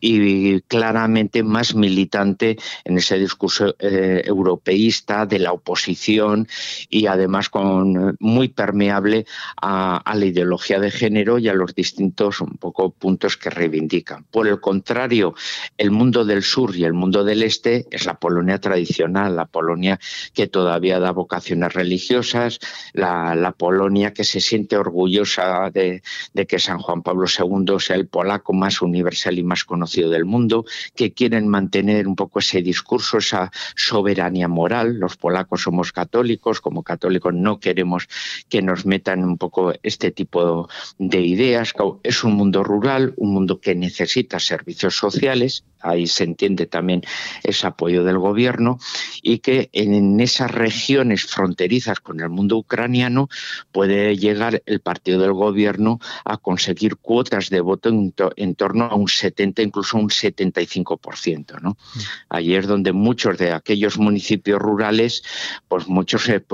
y 0.00 0.60
claramente 0.62 1.42
más 1.44 1.74
militante 1.74 2.56
en 2.84 2.98
ese 2.98 3.16
discurso 3.18 3.76
eh, 3.78 4.22
europeísta 4.24 5.26
de 5.26 5.38
la 5.38 5.52
oposición 5.52 6.48
y 6.88 7.06
además 7.06 7.48
con 7.48 8.16
muy 8.18 8.48
permeable 8.56 9.26
a, 9.62 10.02
la 10.16 10.24
ideología 10.24 10.80
de 10.80 10.90
género 10.90 11.38
y 11.38 11.48
a 11.48 11.54
los 11.54 11.74
distintos 11.74 12.40
un 12.40 12.56
poco 12.56 12.90
puntos 12.90 13.36
que 13.36 13.50
reivindican. 13.50 14.24
Por 14.24 14.48
el 14.48 14.60
contrario, 14.60 15.34
el 15.76 15.92
mundo 15.92 16.24
del 16.24 16.42
sur 16.42 16.74
y 16.74 16.84
el 16.84 16.94
mundo 16.94 17.22
del 17.22 17.42
este 17.42 17.86
es 17.90 18.06
la 18.06 18.14
Polonia 18.14 18.58
tradicional, 18.58 19.36
la 19.36 19.46
Polonia 19.46 20.00
que 20.34 20.48
todavía 20.48 20.98
da 20.98 21.12
vocaciones 21.12 21.72
religiosas, 21.74 22.58
la, 22.94 23.54
Polonia 23.56 24.12
que 24.12 24.24
se 24.24 24.40
siente 24.40 24.76
orgullosa 24.76 25.70
de, 25.70 26.02
que 26.48 26.58
San 26.58 26.78
Juan 26.78 27.02
Pablo 27.02 27.26
II 27.26 27.78
sea 27.78 27.96
el 27.96 28.08
polaco 28.08 28.52
más 28.52 28.82
universal 28.82 29.38
y 29.38 29.42
más 29.42 29.64
conocido 29.64 30.10
del 30.10 30.24
mundo, 30.24 30.64
que 30.94 31.12
quieren 31.12 31.46
mantener 31.48 32.08
un 32.08 32.16
poco 32.16 32.38
ese 32.38 32.62
discurso, 32.62 33.18
esa 33.18 33.50
soberanía 33.76 34.48
moral. 34.48 34.98
Los 34.98 35.16
polacos 35.16 35.62
somos 35.62 35.92
católicos, 35.92 36.60
como 36.60 36.82
católicos 36.82 37.34
no 37.34 37.60
queremos 37.60 38.08
que 38.48 38.62
nos 38.62 38.86
metan 38.86 39.24
un 39.24 39.38
poco 39.38 39.72
este 39.82 40.10
tipo 40.10 40.68
de 40.98 41.20
ideas. 41.20 41.72
Es 42.02 42.24
un 42.24 42.34
mundo 42.34 42.62
rural, 42.62 43.14
un 43.16 43.32
mundo 43.34 43.60
que 43.60 43.74
necesita 43.74 44.38
servicios 44.38 44.96
sociales, 44.96 45.64
ahí 45.88 46.06
se 46.06 46.24
entiende 46.24 46.66
también 46.66 47.02
ese 47.42 47.66
apoyo 47.66 48.04
del 48.04 48.18
gobierno, 48.18 48.78
y 49.22 49.38
que 49.38 49.70
en 49.72 50.20
esas 50.20 50.50
regiones 50.50 51.24
fronterizas 51.26 52.00
con 52.00 52.20
el 52.20 52.28
mundo 52.28 52.56
ucraniano 52.56 53.28
puede 53.72 54.16
llegar 54.16 54.62
el 54.66 54.80
partido 54.80 55.20
del 55.20 55.32
gobierno 55.32 56.00
a 56.24 56.36
conseguir 56.36 56.96
cuotas 56.96 57.50
de 57.50 57.60
voto 57.60 57.88
en, 57.88 58.54
torno 58.54 58.84
a 58.84 58.94
un 58.94 59.08
70, 59.08 59.62
incluso 59.62 59.96
un 59.96 60.08
75%. 60.08 61.60
¿no? 61.60 61.70
Mm. 61.70 62.00
Allí 62.28 62.54
es 62.54 62.66
donde 62.66 62.92
muchos 62.92 63.38
de 63.38 63.52
aquellos 63.52 63.98
municipios 63.98 64.60
rurales, 64.60 65.22
pues 65.68 65.88
muchos 65.88 66.24
se, 66.24 66.44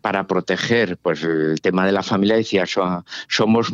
para 0.00 0.26
proteger 0.26 0.96
pues, 0.98 1.22
el 1.22 1.60
tema 1.60 1.86
de 1.86 1.92
la 1.92 2.02
familia, 2.02 2.36
decía, 2.36 2.64
somos, 2.66 3.72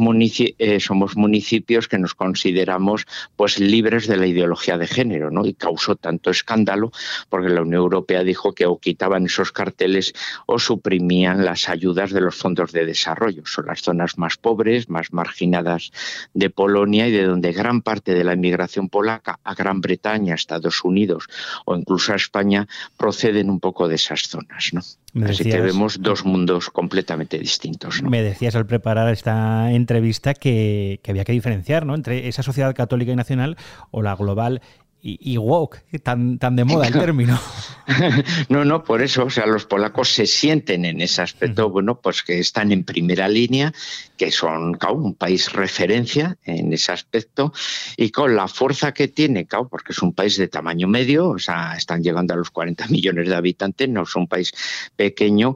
eh, 0.59 0.81
somos 0.81 1.17
municipios 1.17 1.89
que 1.89 1.99
nos 1.99 2.15
consideramos 2.15 3.07
pues 3.37 3.59
libres 3.59 4.07
de 4.07 4.17
la 4.17 4.27
ideología 4.27 4.64
de 4.65 4.87
género, 4.87 5.31
¿no? 5.31 5.45
Y 5.45 5.55
causó 5.55 5.97
tanto 5.97 6.31
escándalo 6.31 6.91
porque 7.29 7.51
la 7.51 7.63
Unión 7.63 7.83
Europea 7.83 8.23
dijo 8.25 8.55
que 8.55 8.67
o 8.67 8.79
quitaban 8.79 9.27
esos 9.27 9.53
carteles 9.53 10.15
o 10.47 10.59
suprimían 10.59 11.45
las 11.45 11.69
ayudas 11.69 12.11
de 12.11 12.23
los 12.23 12.35
fondos 12.35 12.73
de 12.73 12.87
desarrollo. 12.87 13.43
Son 13.47 13.67
las 13.67 13.83
zonas 13.83 14.17
más 14.19 14.37
pobres, 14.37 14.89
más 14.89 15.13
marginadas 15.13 15.93
de 16.33 16.51
Polonia 16.51 17.07
y 17.09 17.13
de 17.13 17.25
donde 17.25 17.53
gran 17.53 17.83
parte 17.83 18.15
de 18.15 18.25
la 18.25 18.35
inmigración 18.35 18.89
polaca 18.89 19.39
a 19.45 19.55
Gran 19.55 19.81
Bretaña, 19.81 20.35
Estados 20.35 20.83
Unidos 20.83 21.29
o 21.67 21.77
incluso 21.77 22.13
a 22.13 22.17
España 22.17 22.67
proceden 22.97 23.51
un 23.51 23.61
poco 23.61 23.87
de 23.89 23.97
esas 23.97 24.23
zonas, 24.23 24.71
¿no? 24.73 24.81
Así 25.23 25.45
que 25.45 25.61
vemos 25.61 26.03
dos 26.03 26.25
mundos 26.25 26.71
completamente 26.71 27.39
distintos. 27.39 28.03
Me 28.03 28.23
decías 28.23 28.57
al 28.57 28.67
preparar 28.67 29.13
esta 29.13 29.71
entrevista 29.71 30.35
que, 30.35 30.99
que, 31.03 31.11
había 31.13 31.25
que 31.25 31.33
diferenciar 31.33 31.87
¿no? 31.87 31.95
entre 31.95 32.27
esa 32.27 32.43
sociedad 32.43 32.75
católica 32.75 33.13
y 33.13 33.17
nacional 33.17 33.57
o 33.93 34.03
la 34.03 34.17
global 34.17 34.61
y, 35.07 35.37
woke, 35.37 35.83
tan, 36.03 36.39
tan 36.39 36.57
de 36.57 36.65
moda 36.65 36.87
el 36.87 36.95
término. 36.95 37.39
no, 38.49 38.65
no, 38.65 38.83
por 38.85 39.03
eso, 39.03 39.27
o 39.27 39.31
sea, 39.31 39.45
los 39.45 39.67
polacos 39.67 40.09
se 40.09 40.25
sienten 40.25 40.87
en 40.87 41.03
ese 41.03 41.21
aspecto, 41.21 41.69
bueno, 41.69 42.01
pues 42.01 42.23
que 42.23 42.39
están 42.39 42.73
en 42.73 42.85
primera 42.85 43.29
línea, 43.29 43.75
que 44.17 44.31
son, 44.31 44.79
un 44.91 45.15
país 45.15 45.53
referencia 45.53 46.39
en 46.45 46.73
ese 46.73 46.93
aspecto, 46.93 47.53
y 47.99 48.11
con 48.11 48.35
la 48.35 48.49
fuerza 48.49 48.93
que 48.93 49.09
tiene, 49.09 49.47
porque 49.69 49.93
es 49.93 50.01
un 50.01 50.15
país 50.15 50.39
de 50.39 50.49
tamaño 50.49 50.89
medio, 50.89 51.29
o 51.29 51.39
sea, 51.39 51.75
están 51.77 52.03
llegando 52.03 52.33
a 52.33 52.39
los 52.39 52.51
40 52.51 52.87
millones 52.89 53.29
de 53.29 53.35
habitantes, 53.35 53.89
no 53.91 54.05
es 54.05 54.17
un 54.17 54.27
país 54.27 54.53
pequeño, 54.97 55.55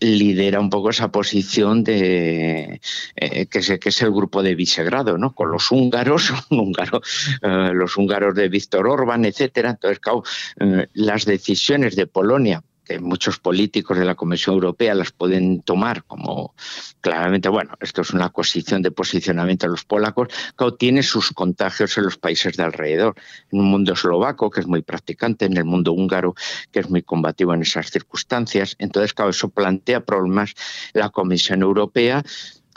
lidera 0.00 0.58
un 0.58 0.70
poco 0.70 0.90
esa 0.90 1.12
posición 1.12 1.84
de 1.84 2.80
eh, 3.14 3.46
que, 3.46 3.58
es, 3.58 3.78
que 3.78 3.90
es 3.90 4.02
el 4.02 4.10
grupo 4.10 4.42
de 4.42 4.56
Visegrado, 4.56 5.18
¿no? 5.18 5.34
Con 5.34 5.52
los 5.52 5.70
húngaros, 5.70 6.32
húngaro, 6.50 7.00
eh, 7.42 7.70
los 7.72 7.96
húngaros 7.96 8.34
de 8.34 8.48
Orban, 8.78 9.24
etcétera. 9.24 9.70
Entonces, 9.70 10.00
eh, 10.60 10.86
las 10.94 11.24
decisiones 11.24 11.96
de 11.96 12.06
Polonia 12.06 12.62
que 12.84 12.98
muchos 12.98 13.38
políticos 13.38 13.98
de 13.98 14.04
la 14.04 14.14
Comisión 14.14 14.54
Europea 14.54 14.94
las 14.94 15.12
pueden 15.12 15.62
tomar 15.62 16.04
como 16.04 16.54
claramente, 17.00 17.48
bueno, 17.48 17.74
esto 17.80 18.02
es 18.02 18.10
una 18.10 18.30
posición 18.30 18.82
de 18.82 18.90
posicionamiento 18.90 19.66
de 19.66 19.70
los 19.70 19.84
polacos, 19.84 20.28
tiene 20.78 21.02
sus 21.02 21.30
contagios 21.32 21.96
en 21.98 22.04
los 22.04 22.18
países 22.18 22.56
de 22.56 22.64
alrededor. 22.64 23.14
En 23.50 23.60
un 23.60 23.66
mundo 23.66 23.92
eslovaco, 23.92 24.50
que 24.50 24.60
es 24.60 24.66
muy 24.66 24.82
practicante, 24.82 25.44
en 25.44 25.56
el 25.56 25.64
mundo 25.64 25.92
húngaro, 25.92 26.34
que 26.70 26.80
es 26.80 26.90
muy 26.90 27.02
combativo 27.02 27.54
en 27.54 27.62
esas 27.62 27.90
circunstancias. 27.90 28.74
Entonces, 28.78 29.12
claro, 29.14 29.30
eso 29.30 29.48
plantea 29.48 30.00
problemas 30.00 30.54
la 30.92 31.10
Comisión 31.10 31.62
Europea 31.62 32.24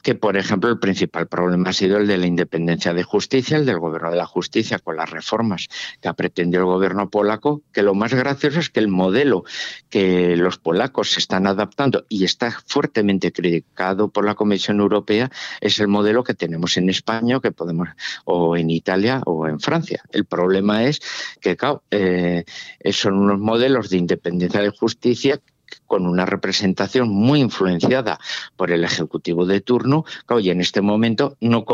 que, 0.05 0.13
por 0.13 0.37
ejemplo, 0.37 0.69
el 0.69 0.77
principal 0.77 1.25
problema 1.25 1.71
ha 1.71 1.73
sido 1.73 1.97
el 1.97 2.05
de 2.05 2.19
la 2.19 2.27
independencia 2.27 2.93
de 2.93 3.01
justicia, 3.01 3.57
el 3.57 3.65
del 3.65 3.79
gobierno 3.79 4.11
de 4.11 4.17
la 4.17 4.27
justicia, 4.27 4.77
con 4.77 4.97
las 4.97 5.09
reformas 5.09 5.67
que 5.99 6.07
ha 6.07 6.13
pretendido 6.13 6.61
el 6.61 6.67
gobierno 6.67 7.09
polaco, 7.09 7.63
que 7.73 7.81
lo 7.81 7.95
más 7.95 8.13
gracioso 8.13 8.59
es 8.59 8.69
que 8.69 8.81
el 8.81 8.87
modelo 8.87 9.45
que 9.89 10.35
los 10.37 10.59
polacos 10.59 11.13
se 11.13 11.19
están 11.19 11.47
adaptando 11.47 12.05
y 12.07 12.23
está 12.23 12.51
fuertemente 12.67 13.31
criticado 13.31 14.09
por 14.09 14.25
la 14.25 14.35
Comisión 14.35 14.79
Europea 14.79 15.31
es 15.59 15.79
el 15.79 15.87
modelo 15.87 16.23
que 16.23 16.35
tenemos 16.35 16.77
en 16.77 16.87
España 16.89 17.39
que 17.39 17.51
podemos 17.51 17.89
o 18.25 18.55
en 18.55 18.69
Italia 18.69 19.23
o 19.25 19.47
en 19.47 19.59
Francia. 19.59 20.03
El 20.11 20.25
problema 20.25 20.83
es 20.83 20.99
que 21.41 21.57
eh, 21.89 22.45
son 22.91 23.15
unos 23.15 23.39
modelos 23.39 23.89
de 23.89 23.97
independencia 23.97 24.61
de 24.61 24.69
justicia 24.69 25.41
con 25.87 26.05
una 26.05 26.25
representación 26.25 27.09
muy 27.09 27.39
influenciada 27.39 28.19
por 28.55 28.71
el 28.71 28.83
Ejecutivo 28.83 29.45
de 29.45 29.61
turno, 29.61 30.05
y 30.39 30.49
en 30.49 30.61
este 30.61 30.81
momento 30.81 31.37
no, 31.41 31.65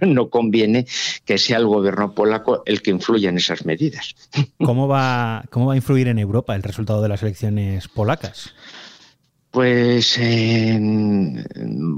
no, 0.00 0.30
conviene 0.30 0.86
que 1.24 1.38
sea 1.38 1.58
el 1.58 1.66
gobierno 1.66 2.14
polaco 2.14 2.62
el 2.66 2.82
que 2.82 2.90
influya 2.90 3.28
en 3.28 3.36
esas 3.36 3.64
medidas. 3.64 4.14
¿Cómo 4.58 4.88
va, 4.88 5.44
¿Cómo 5.50 5.66
va 5.66 5.74
a 5.74 5.76
influir 5.76 6.08
en 6.08 6.18
Europa 6.18 6.54
el 6.54 6.62
resultado 6.62 7.02
de 7.02 7.08
las 7.08 7.22
elecciones 7.22 7.88
polacas? 7.88 8.54
Pues, 9.54 10.18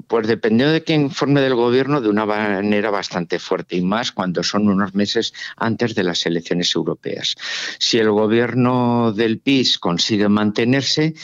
pues 0.08 0.26
dependiendo 0.26 0.74
de 0.74 0.84
qué 0.84 0.92
informe 0.92 1.40
del 1.40 1.54
gobierno, 1.54 2.02
de 2.02 2.10
una 2.10 2.26
manera 2.26 2.90
bastante 2.90 3.38
fuerte 3.38 3.76
y 3.76 3.80
más 3.80 4.12
cuando 4.12 4.42
son 4.42 4.68
unos 4.68 4.94
meses 4.94 5.32
antes 5.56 5.94
de 5.94 6.04
las 6.04 6.26
elecciones 6.26 6.74
europeas. 6.76 7.34
Si 7.78 7.96
el 7.96 8.10
gobierno 8.10 9.10
del 9.12 9.38
PIS 9.38 9.78
consigue 9.78 10.28
mantenerse, 10.28 11.14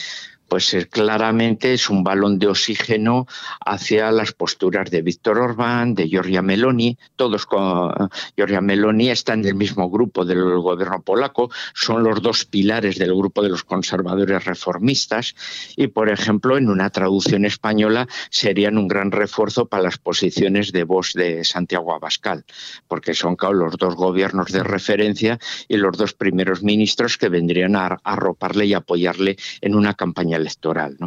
pues 0.53 0.71
eh, 0.75 0.87
claramente 0.87 1.73
es 1.73 1.89
un 1.89 2.03
balón 2.03 2.37
de 2.37 2.45
oxígeno 2.45 3.25
hacia 3.65 4.11
las 4.11 4.33
posturas 4.33 4.91
de 4.91 5.01
Víctor 5.01 5.39
Orbán, 5.39 5.95
de 5.95 6.07
Giorgia 6.07 6.43
Meloni. 6.43 6.95
Todos 7.15 7.47
con 7.47 7.91
Giorgia 8.37 8.61
Meloni 8.61 9.09
está 9.09 9.33
en 9.33 9.45
el 9.45 9.55
mismo 9.55 9.89
grupo 9.89 10.25
del 10.25 10.43
gobierno 10.59 11.01
polaco, 11.01 11.49
son 11.73 12.03
los 12.03 12.21
dos 12.21 12.45
pilares 12.45 12.99
del 12.99 13.15
grupo 13.15 13.41
de 13.41 13.49
los 13.49 13.63
conservadores 13.63 14.45
reformistas 14.45 15.33
y, 15.75 15.87
por 15.87 16.09
ejemplo, 16.09 16.55
en 16.55 16.69
una 16.69 16.91
traducción 16.91 17.45
española 17.45 18.07
serían 18.29 18.77
un 18.77 18.87
gran 18.87 19.09
refuerzo 19.09 19.65
para 19.65 19.81
las 19.81 19.97
posiciones 19.97 20.71
de 20.71 20.83
voz 20.83 21.13
de 21.13 21.43
Santiago 21.45 21.95
Abascal, 21.95 22.45
porque 22.87 23.15
son 23.15 23.37
los 23.53 23.75
dos 23.77 23.95
gobiernos 23.95 24.51
de 24.51 24.61
referencia 24.61 25.39
y 25.67 25.77
los 25.77 25.97
dos 25.97 26.13
primeros 26.13 26.61
ministros 26.61 27.17
que 27.17 27.29
vendrían 27.29 27.75
a 27.75 27.97
arroparle 28.03 28.67
y 28.67 28.75
apoyarle 28.75 29.37
en 29.59 29.73
una 29.73 29.95
campaña 29.95 30.42
electoral. 30.43 30.97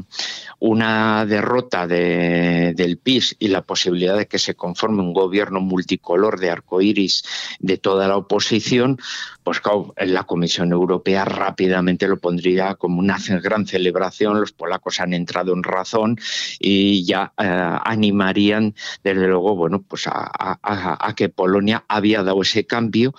Una 0.58 1.24
derrota 1.26 1.86
del 1.86 2.98
PIS 2.98 3.36
y 3.38 3.48
la 3.48 3.62
posibilidad 3.62 4.16
de 4.16 4.26
que 4.26 4.38
se 4.38 4.54
conforme 4.54 5.02
un 5.02 5.12
gobierno 5.12 5.60
multicolor 5.60 6.40
de 6.40 6.50
arcoíris 6.50 7.24
de 7.60 7.76
toda 7.78 8.08
la 8.08 8.16
oposición, 8.16 8.98
pues 9.46 9.60
claro, 9.60 9.94
la 9.96 10.24
Comisión 10.24 10.72
Europea 10.72 11.24
rápidamente 11.24 12.08
lo 12.08 12.16
pondría 12.16 12.74
como 12.74 12.98
una 12.98 13.16
gran 13.40 13.64
celebración. 13.64 14.40
Los 14.40 14.50
polacos 14.50 14.98
han 14.98 15.14
entrado 15.14 15.52
en 15.52 15.62
razón 15.62 16.18
y 16.58 17.04
ya 17.04 17.32
eh, 17.38 17.44
animarían, 17.84 18.74
desde 19.04 19.28
luego, 19.28 19.54
bueno, 19.54 19.84
pues 19.86 20.08
a 20.08 21.14
que 21.14 21.28
Polonia 21.28 21.84
había 21.86 22.24
dado 22.24 22.42
ese 22.42 22.66
cambio 22.66 23.14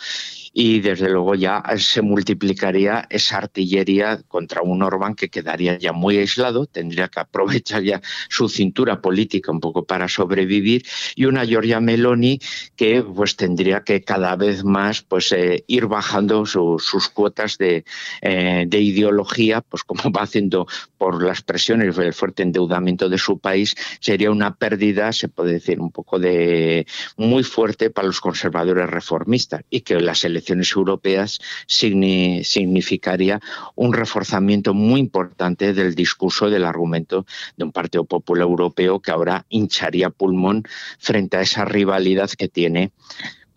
y 0.60 0.80
desde 0.80 1.08
luego 1.08 1.36
ya 1.36 1.64
se 1.78 2.02
multiplicaría 2.02 3.06
esa 3.12 3.38
artillería 3.38 4.24
contra 4.28 4.64
un 4.64 4.82
Orbán 4.82 5.14
que 5.14 5.30
quedaría 5.30 5.78
ya 5.78 5.94
muy 5.94 6.18
aislado, 6.18 6.66
tendría 6.66 7.10
que 7.10 7.20
aprovechar 7.20 7.84
ya 7.84 8.02
su 8.28 8.50
cintura 8.50 9.00
política 9.00 9.52
un 9.52 9.60
poco 9.60 9.86
para 9.86 10.08
sobrevivir 10.08 10.84
y 11.16 11.26
una 11.26 11.46
Giorgia 11.46 11.80
Meloni 11.80 12.40
que 12.76 13.04
pues 13.04 13.36
tendría 13.36 13.82
que 13.84 14.02
cada 14.02 14.36
vez 14.36 14.64
más 14.64 15.04
pues 15.04 15.32
eh, 15.32 15.64
ir 15.68 15.86
bajando 15.86 16.17
sus 16.46 17.10
cuotas 17.10 17.58
de, 17.58 17.86
eh, 18.22 18.66
de, 18.68 18.80
ideología, 18.80 19.62
pues 19.62 19.84
como 19.84 20.12
va 20.12 20.24
haciendo 20.24 20.68
por 20.98 21.24
las 21.24 21.42
presiones 21.42 21.96
del 21.96 22.14
fuerte 22.14 22.44
endeudamiento 22.44 23.10
de 23.10 23.18
su 23.18 23.40
país, 23.40 23.76
sería 24.00 24.32
una 24.32 24.56
pérdida, 24.56 25.12
se 25.12 25.28
puede 25.28 25.54
decir, 25.54 25.80
un 25.80 25.92
poco 25.92 26.20
de 26.20 26.86
muy 27.18 27.44
fuerte 27.44 27.90
para 27.90 28.08
los 28.08 28.22
conservadores 28.22 28.90
reformistas 28.90 29.62
y 29.70 29.82
que 29.82 30.00
las 30.00 30.24
elecciones 30.24 30.72
europeas 30.76 31.40
significaría 31.68 33.40
un 33.76 33.94
reforzamiento 33.94 34.74
muy 34.74 35.00
importante 35.00 35.74
del 35.74 35.96
discurso 35.96 36.50
del 36.50 36.66
argumento 36.66 37.26
de 37.56 37.64
un 37.66 37.72
Partido 37.72 38.06
Popular 38.06 38.48
Europeo 38.48 39.00
que 39.00 39.12
ahora 39.12 39.46
hincharía 39.50 40.10
pulmón 40.10 40.64
frente 41.00 41.38
a 41.38 41.42
esa 41.42 41.66
rivalidad 41.66 42.30
que 42.32 42.48
tiene 42.48 42.92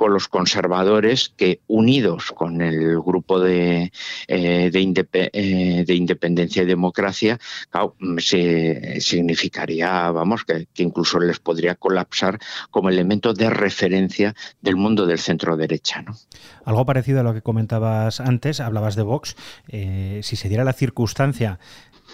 con 0.00 0.14
los 0.14 0.28
conservadores 0.28 1.28
que 1.36 1.60
unidos 1.66 2.32
con 2.32 2.62
el 2.62 2.98
grupo 3.02 3.38
de, 3.38 3.92
eh, 4.28 4.70
eh, 4.72 5.84
de, 5.86 5.94
independencia 5.94 6.62
y 6.62 6.64
democracia 6.64 7.38
se, 8.16 8.98
significaría 9.02 10.10
vamos 10.10 10.46
que, 10.46 10.66
incluso 10.76 11.20
les 11.20 11.38
podría 11.38 11.74
colapsar 11.74 12.38
como 12.70 12.88
elemento 12.88 13.34
de 13.34 13.50
referencia 13.50 14.34
del 14.62 14.76
mundo 14.76 15.04
del 15.04 15.18
centro 15.18 15.58
derecha 15.58 16.02
algo 16.64 16.86
parecido 16.86 17.20
a 17.20 17.22
lo 17.22 17.34
que 17.34 17.42
comentabas 17.42 18.20
antes 18.20 18.60
hablabas 18.60 18.96
de 18.96 19.02
Vox. 19.02 19.36
Eh, 19.68 20.20
si 20.22 20.36
se 20.36 20.48
diera 20.48 20.64
la 20.64 20.72
circunstancia 20.72 21.58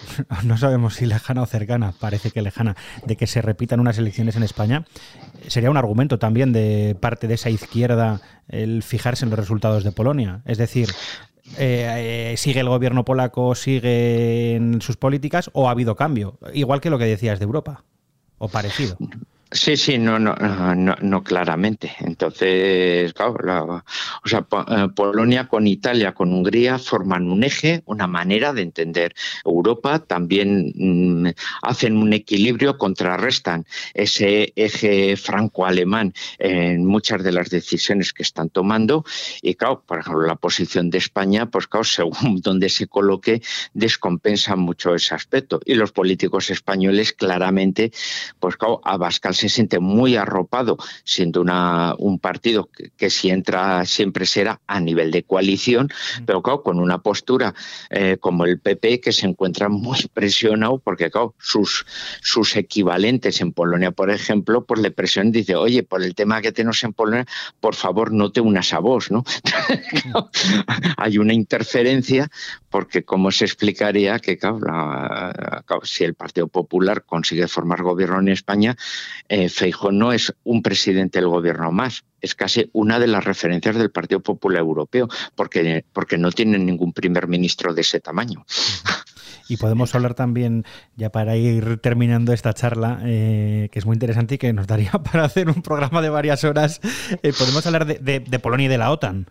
no 0.43 0.57
sabemos 0.57 0.95
si 0.95 1.05
lejana 1.05 1.41
o 1.41 1.45
cercana, 1.45 1.93
parece 1.99 2.31
que 2.31 2.41
lejana, 2.41 2.75
de 3.05 3.15
que 3.15 3.27
se 3.27 3.41
repitan 3.41 3.79
unas 3.79 3.97
elecciones 3.97 4.35
en 4.35 4.43
España, 4.43 4.85
sería 5.47 5.71
un 5.71 5.77
argumento 5.77 6.19
también 6.19 6.53
de 6.53 6.95
parte 6.99 7.27
de 7.27 7.35
esa 7.35 7.49
izquierda 7.49 8.21
el 8.47 8.83
fijarse 8.83 9.25
en 9.25 9.31
los 9.31 9.39
resultados 9.39 9.83
de 9.83 9.91
Polonia. 9.91 10.41
Es 10.45 10.57
decir, 10.57 10.89
eh, 11.57 12.31
eh, 12.33 12.37
¿sigue 12.37 12.59
el 12.59 12.69
gobierno 12.69 13.05
polaco, 13.05 13.55
sigue 13.55 14.59
sus 14.79 14.97
políticas 14.97 15.49
o 15.53 15.67
ha 15.67 15.71
habido 15.71 15.95
cambio? 15.95 16.37
Igual 16.53 16.81
que 16.81 16.89
lo 16.89 16.97
que 16.97 17.05
decías 17.05 17.39
de 17.39 17.45
Europa, 17.45 17.83
o 18.37 18.47
parecido. 18.49 18.97
Sí, 19.49 19.77
sí, 19.77 19.97
no, 19.97 20.19
no, 20.19 20.35
no, 20.75 20.95
no 21.01 21.23
claramente. 21.23 21.95
Entonces, 22.01 23.13
claro, 23.13 23.81
o 24.25 24.27
sea, 24.27 24.45
eh, 24.67 24.87
Polonia 24.93 25.47
con 25.47 25.67
Italia, 25.67 26.13
con 26.13 26.33
Hungría 26.33 26.77
forman 26.77 27.31
un 27.31 27.45
eje, 27.45 27.81
una 27.85 28.07
manera 28.07 28.51
de 28.51 28.63
entender 28.63 29.15
Europa. 29.45 29.99
También 29.99 30.73
mm, 30.75 31.27
hacen 31.61 31.95
un 31.95 32.11
equilibrio, 32.11 32.77
contrarrestan 32.77 33.65
ese 33.93 34.51
eje 34.57 35.15
franco-alemán 35.15 36.13
en 36.39 36.85
muchas 36.85 37.23
de 37.23 37.31
las 37.31 37.49
decisiones 37.49 38.11
que 38.11 38.23
están 38.23 38.49
tomando. 38.49 39.05
Y 39.41 39.55
claro, 39.55 39.81
por 39.87 39.99
ejemplo, 39.99 40.23
la 40.23 40.35
posición 40.35 40.89
de 40.89 40.97
España, 40.97 41.45
pues 41.45 41.67
claro, 41.67 41.83
según 41.85 42.41
donde 42.41 42.67
se 42.67 42.87
coloque, 42.87 43.41
descompensa 43.73 44.57
mucho 44.57 44.93
ese 44.93 45.15
aspecto. 45.15 45.61
Y 45.63 45.75
los 45.75 45.93
políticos 45.93 46.49
españoles, 46.49 47.13
claramente, 47.13 47.93
pues 48.41 48.57
claro, 48.57 48.81
a 48.83 48.97
Bascal 48.97 49.36
se 49.37 49.49
siente 49.49 49.79
muy 49.79 50.15
arropado, 50.15 50.77
siendo 51.03 51.41
una, 51.41 51.93
un 51.97 52.19
partido 52.19 52.69
que, 52.97 53.09
si 53.09 53.29
entra 53.29 53.85
siempre 53.85 54.25
será 54.25 54.59
a 54.67 54.79
nivel 54.79 55.11
de 55.11 55.23
coalición, 55.23 55.89
pero 56.25 56.41
claro, 56.41 56.63
con 56.63 56.79
una 56.79 57.01
postura 57.01 57.53
eh, 57.89 58.17
como 58.19 58.45
el 58.45 58.59
PP 58.59 58.99
que 58.99 59.11
se 59.11 59.27
encuentra 59.27 59.69
muy 59.69 59.99
presionado 60.13 60.79
porque 60.79 61.09
claro, 61.09 61.35
sus, 61.39 61.85
sus 62.21 62.55
equivalentes 62.55 63.39
en 63.41 63.53
Polonia, 63.53 63.91
por 63.91 64.09
ejemplo, 64.09 64.65
pues 64.65 64.81
le 64.81 64.91
presionan, 64.91 65.31
dice, 65.31 65.55
oye, 65.55 65.83
por 65.83 66.03
el 66.03 66.15
tema 66.15 66.41
que 66.41 66.51
tenemos 66.51 66.83
en 66.83 66.93
Polonia, 66.93 67.25
por 67.59 67.75
favor, 67.75 68.11
no 68.11 68.31
te 68.31 68.41
unas 68.41 68.73
a 68.73 68.79
vos, 68.79 69.11
¿no? 69.11 69.23
Hay 70.97 71.17
una 71.17 71.33
interferencia 71.33 72.29
porque 72.77 73.03
cómo 73.03 73.31
se 73.31 73.43
explicaría 73.43 74.19
que 74.19 74.37
si 75.81 76.03
el 76.03 76.13
Partido 76.13 76.47
Popular 76.47 77.05
consigue 77.05 77.47
formar 77.47 77.81
gobierno 77.81 78.19
en 78.19 78.27
España, 78.27 78.77
eh, 79.27 79.49
Feijóo 79.49 79.91
no 79.91 80.13
es 80.13 80.31
un 80.43 80.61
presidente 80.61 81.17
del 81.17 81.27
gobierno 81.27 81.71
más, 81.71 82.05
es 82.21 82.35
casi 82.35 82.69
una 82.73 82.99
de 82.99 83.07
las 83.07 83.25
referencias 83.25 83.77
del 83.77 83.89
Partido 83.89 84.19
Popular 84.19 84.59
Europeo, 84.59 85.07
porque, 85.33 85.85
porque 85.91 86.19
no 86.19 86.31
tienen 86.31 86.67
ningún 86.67 86.93
primer 86.93 87.27
ministro 87.27 87.73
de 87.73 87.81
ese 87.81 87.99
tamaño. 87.99 88.45
Y 89.49 89.57
podemos 89.57 89.95
hablar 89.95 90.13
también, 90.13 90.63
ya 90.95 91.09
para 91.09 91.35
ir 91.35 91.77
terminando 91.77 92.31
esta 92.31 92.53
charla, 92.53 92.99
eh, 93.05 93.69
que 93.71 93.79
es 93.79 93.87
muy 93.87 93.95
interesante 93.95 94.35
y 94.35 94.37
que 94.37 94.53
nos 94.53 94.67
daría 94.67 94.91
para 95.11 95.23
hacer 95.23 95.49
un 95.49 95.63
programa 95.63 96.03
de 96.03 96.09
varias 96.09 96.43
horas, 96.43 96.79
eh, 97.23 97.33
podemos 97.35 97.65
hablar 97.65 97.87
de 97.87 98.39
Polonia 98.39 98.67
y 98.67 98.69
de 98.69 98.77
la 98.77 98.91
OTAN 98.91 99.25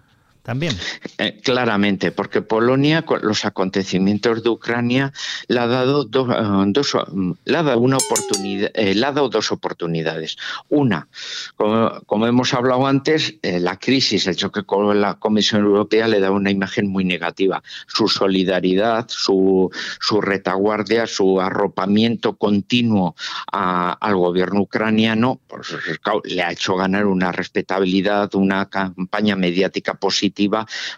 también. 0.46 0.78
Eh, 1.18 1.40
claramente, 1.42 2.12
porque 2.12 2.40
Polonia, 2.40 3.02
con 3.02 3.20
los 3.22 3.44
acontecimientos 3.44 4.44
de 4.44 4.48
Ucrania, 4.48 5.12
le 5.48 5.58
ha 5.58 5.66
dado, 5.66 6.04
dos, 6.04 6.28
eh, 6.30 7.34
le 7.44 7.56
ha 7.56 7.62
dado 7.64 7.80
una 7.80 7.96
oportunidad, 7.96 8.70
eh, 8.74 8.94
le 8.94 9.04
ha 9.04 9.10
dado 9.10 9.28
dos 9.28 9.50
oportunidades. 9.50 10.36
Una, 10.68 11.08
como, 11.56 12.26
hemos 12.28 12.54
hablado 12.54 12.86
antes, 12.86 13.34
la 13.42 13.76
crisis, 13.76 14.28
el 14.28 14.36
choque 14.36 14.62
con 14.62 15.00
la 15.00 15.14
Comisión 15.14 15.62
Europea 15.62 16.06
le 16.06 16.20
da 16.20 16.30
una 16.30 16.52
imagen 16.52 16.86
muy 16.86 17.04
negativa. 17.04 17.60
Su 17.88 18.06
solidaridad, 18.06 19.06
su, 19.08 19.68
su 20.00 20.20
retaguardia, 20.20 21.08
su 21.08 21.40
arropamiento 21.40 22.36
continuo 22.36 23.16
al 23.50 24.14
gobierno 24.14 24.60
ucraniano, 24.60 25.40
pues, 25.48 25.74
le 26.24 26.42
ha 26.42 26.52
hecho 26.52 26.76
ganar 26.76 27.06
una 27.06 27.32
respetabilidad, 27.32 28.32
una 28.36 28.66
campaña 28.66 29.34
mediática 29.34 29.94
positiva 29.94 30.35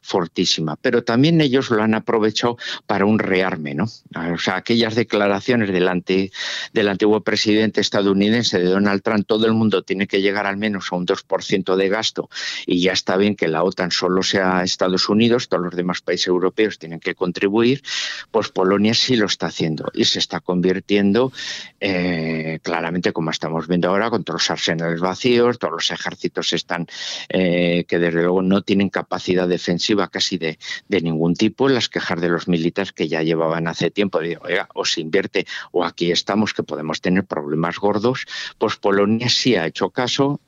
fortísima. 0.03 0.77
Pero 0.77 1.05
también 1.05 1.41
ellos 1.41 1.71
lo 1.71 1.83
han 1.83 1.95
aprovechado 1.95 2.57
para 2.87 3.05
un 3.05 3.19
rearme, 3.19 3.75
¿no? 3.75 3.85
O 3.85 4.39
sea, 4.39 4.57
aquellas 4.57 4.95
declaraciones 4.95 5.73
delante 5.73 6.31
del 6.73 6.89
antiguo 6.89 7.21
presidente 7.21 7.81
estadounidense 7.81 8.59
de 8.59 8.67
Donald 8.67 9.03
Trump, 9.03 9.27
todo 9.27 9.47
el 9.47 9.53
mundo 9.53 9.83
tiene 9.83 10.07
que 10.07 10.21
llegar 10.21 10.47
al 10.47 10.57
menos 10.57 10.89
a 10.91 10.97
un 10.97 11.07
2% 11.07 11.77
de 11.77 11.89
gasto 11.89 12.29
y 12.67 12.81
ya 12.81 12.93
está 12.93 13.17
bien 13.17 13.37
que 13.37 13.49
la 13.49 13.63
OTAN 13.63 13.91
solo 13.91 14.23
sea 14.23 14.63
Estados 14.63 15.09
Unidos, 15.09 15.49
todos 15.49 15.65
los 15.65 15.77
demás 15.77 16.01
países 16.01 16.27
europeos 16.27 16.79
tienen 16.79 17.01
que 17.01 17.15
contribuir, 17.15 17.83
pues 18.31 18.49
Polonia 18.49 18.95
sí 18.95 19.17
lo 19.17 19.27
está 19.27 19.47
haciendo 19.47 19.91
y 19.95 20.05
se 20.05 20.19
está 20.19 20.41
convirtiendo 20.41 21.33
eh, 21.81 22.59
claramente 22.63 23.13
como 23.13 23.31
estamos 23.31 23.69
viendo 23.69 23.89
ahora 23.89 24.11
con 24.11 24.25
todos 24.25 24.43
los 24.43 24.51
arsenales 24.51 25.01
vacíos, 25.01 25.59
todos 25.59 25.75
los 25.75 25.91
ejércitos 25.91 26.53
están 26.53 26.87
eh, 27.29 27.85
que 27.87 27.99
desde 27.99 28.23
luego 28.23 28.43
no 28.43 28.63
tienen 28.63 28.89
capacidad 28.89 29.28
defensiva 29.35 30.09
casi 30.09 30.39
de, 30.39 30.59
ningún 30.89 31.35
tipo, 31.35 31.69
las 31.69 31.89
quejas 31.89 32.21
de 32.21 32.29
los 32.29 32.49
militares 32.49 32.93
que 32.93 33.09
ya 33.09 33.23
llevaban 33.23 33.69
hace 33.69 33.91
tiempo, 33.91 34.19
oiga, 34.19 34.69
o 34.75 34.85
se 34.85 35.01
invierte 35.01 35.47
o 35.73 35.85
aquí 35.85 36.11
estamos 36.11 36.55
que 36.55 36.63
podemos 36.63 37.01
tener 37.01 37.25
problemas 37.25 37.79
gordos, 37.79 38.27
pues 38.59 38.77
Polonia 38.77 39.29
sí 39.29 39.57
ha 39.57 39.67
hecho 39.67 39.91
caso 39.91 40.41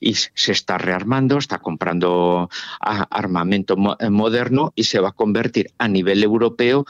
y 0.00 0.14
se 0.14 0.52
está 0.52 0.78
rearmando, 0.78 1.38
está 1.38 1.58
comprando 1.58 2.48
armamento 2.80 3.76
eh, 3.98 4.10
moderno 4.10 4.72
y 4.74 4.84
se 4.84 5.00
va 5.00 5.10
a 5.10 5.12
convertir 5.12 5.70
a 5.78 5.88
nivel 5.88 6.22
europeo 6.22 6.84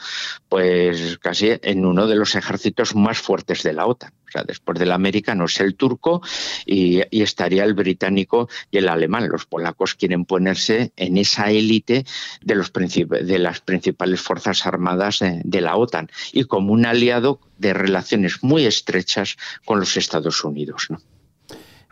pues 0.49 1.17
casi 1.19 1.51
en 1.61 1.85
uno 1.85 2.07
de 2.07 2.15
los 2.15 2.35
ejércitos 2.35 2.95
más 2.95 3.19
fuertes 3.19 3.63
de 3.63 3.73
la 3.73 3.85
OTAN 3.85 4.13
sea, 4.33 4.43
después 4.43 4.77
del 4.79 4.91
americano 4.91 5.45
es 5.45 5.59
el 5.59 5.75
turco 5.75 6.21
y, 6.65 7.01
estaría 7.23 7.63
el 7.63 7.73
británico 7.73 8.49
y 8.69 8.77
el 8.77 8.89
alemán. 8.89 9.29
Los 9.29 9.45
polacos 9.45 9.95
quieren 9.95 10.25
ponerse 10.25 10.91
en 10.97 11.17
esa 11.17 11.49
élite 11.51 12.05
de, 12.41 12.55
los 12.55 12.71
de 12.73 13.39
las 13.39 13.61
principales 13.61 14.21
fuerzas 14.21 14.65
armadas 14.65 15.19
de, 15.21 15.61
la 15.61 15.77
OTAN 15.77 16.09
y 16.33 16.43
como 16.43 16.73
un 16.73 16.85
aliado 16.85 17.39
de 17.57 17.73
relaciones 17.73 18.43
muy 18.43 18.65
estrechas 18.65 19.37
con 19.65 19.79
los 19.79 19.95
Estados 19.95 20.43
Unidos. 20.43 20.89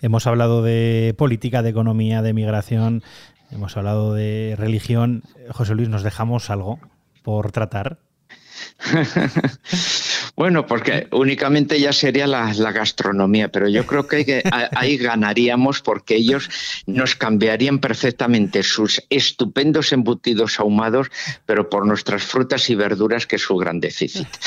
Hemos 0.01 0.27
hablado 0.27 0.63
de 0.63 1.13
política, 1.17 1.61
de 1.61 1.69
economía, 1.69 2.21
de 2.21 2.33
migración, 2.33 3.03
hemos 3.51 3.77
hablado 3.77 4.13
de 4.13 4.55
religión. 4.57 5.23
José 5.49 5.75
Luis, 5.75 5.89
¿nos 5.89 6.03
dejamos 6.03 6.49
algo 6.49 6.79
por 7.21 7.51
tratar? 7.51 7.99
Bueno, 10.35 10.65
porque 10.65 11.07
únicamente 11.11 11.79
ya 11.79 11.93
sería 11.93 12.27
la, 12.27 12.51
gastronomía, 12.71 13.49
pero 13.49 13.67
yo 13.67 13.85
creo 13.85 14.07
que, 14.07 14.43
ahí 14.75 14.97
ganaríamos 14.97 15.81
porque 15.81 16.15
ellos 16.15 16.49
nos 16.85 17.15
cambiarían 17.15 17.79
perfectamente 17.79 18.63
sus 18.63 19.03
estupendos 19.09 19.91
embutidos 19.91 20.59
ahumados, 20.59 21.07
pero 21.45 21.69
por 21.69 21.85
nuestras 21.85 22.23
frutas 22.23 22.69
y 22.69 22.75
verduras, 22.75 23.27
que 23.27 23.35
es 23.35 23.41
su 23.41 23.57
gran 23.57 23.79
déficit. 23.79 24.27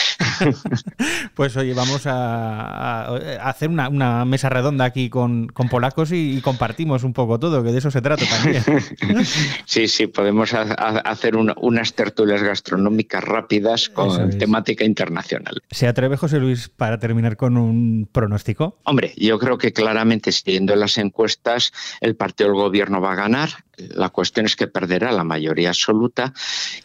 Pues 1.34 1.56
oye, 1.56 1.74
vamos 1.74 2.06
a, 2.06 3.16
hacer 3.48 3.68
una, 3.68 4.24
mesa 4.24 4.48
redonda 4.48 4.84
aquí 4.84 5.10
con, 5.10 5.48
polacos 5.70 6.10
y, 6.12 6.40
compartimos 6.40 7.02
un 7.04 7.12
poco 7.12 7.38
todo, 7.38 7.62
que 7.62 7.72
de 7.72 7.78
eso 7.78 7.90
se 7.90 8.00
trata 8.00 8.24
también. 8.26 8.62
Sí, 9.66 9.88
sí, 9.88 10.06
podemos 10.06 10.52
hacer 10.54 11.36
unas 11.36 11.94
tertulias 11.94 12.42
gastronómicas 12.42 13.24
rápidas 13.24 13.88
con 13.88 14.38
temática 14.38 14.84
internacional. 14.84 15.62
¿Se 15.74 15.88
atreve 15.88 16.16
José 16.16 16.38
Luis 16.38 16.68
para 16.68 17.00
terminar 17.00 17.36
con 17.36 17.56
un 17.56 18.08
pronóstico? 18.12 18.78
Hombre, 18.84 19.12
yo 19.16 19.40
creo 19.40 19.58
que 19.58 19.72
claramente 19.72 20.30
siguiendo 20.30 20.76
las 20.76 20.98
encuestas 20.98 21.72
el 22.00 22.14
partido 22.14 22.50
del 22.50 22.58
gobierno 22.60 23.00
va 23.00 23.10
a 23.10 23.16
ganar. 23.16 23.50
La 23.76 24.10
cuestión 24.10 24.46
es 24.46 24.54
que 24.54 24.68
perderá 24.68 25.10
la 25.10 25.24
mayoría 25.24 25.70
absoluta 25.70 26.32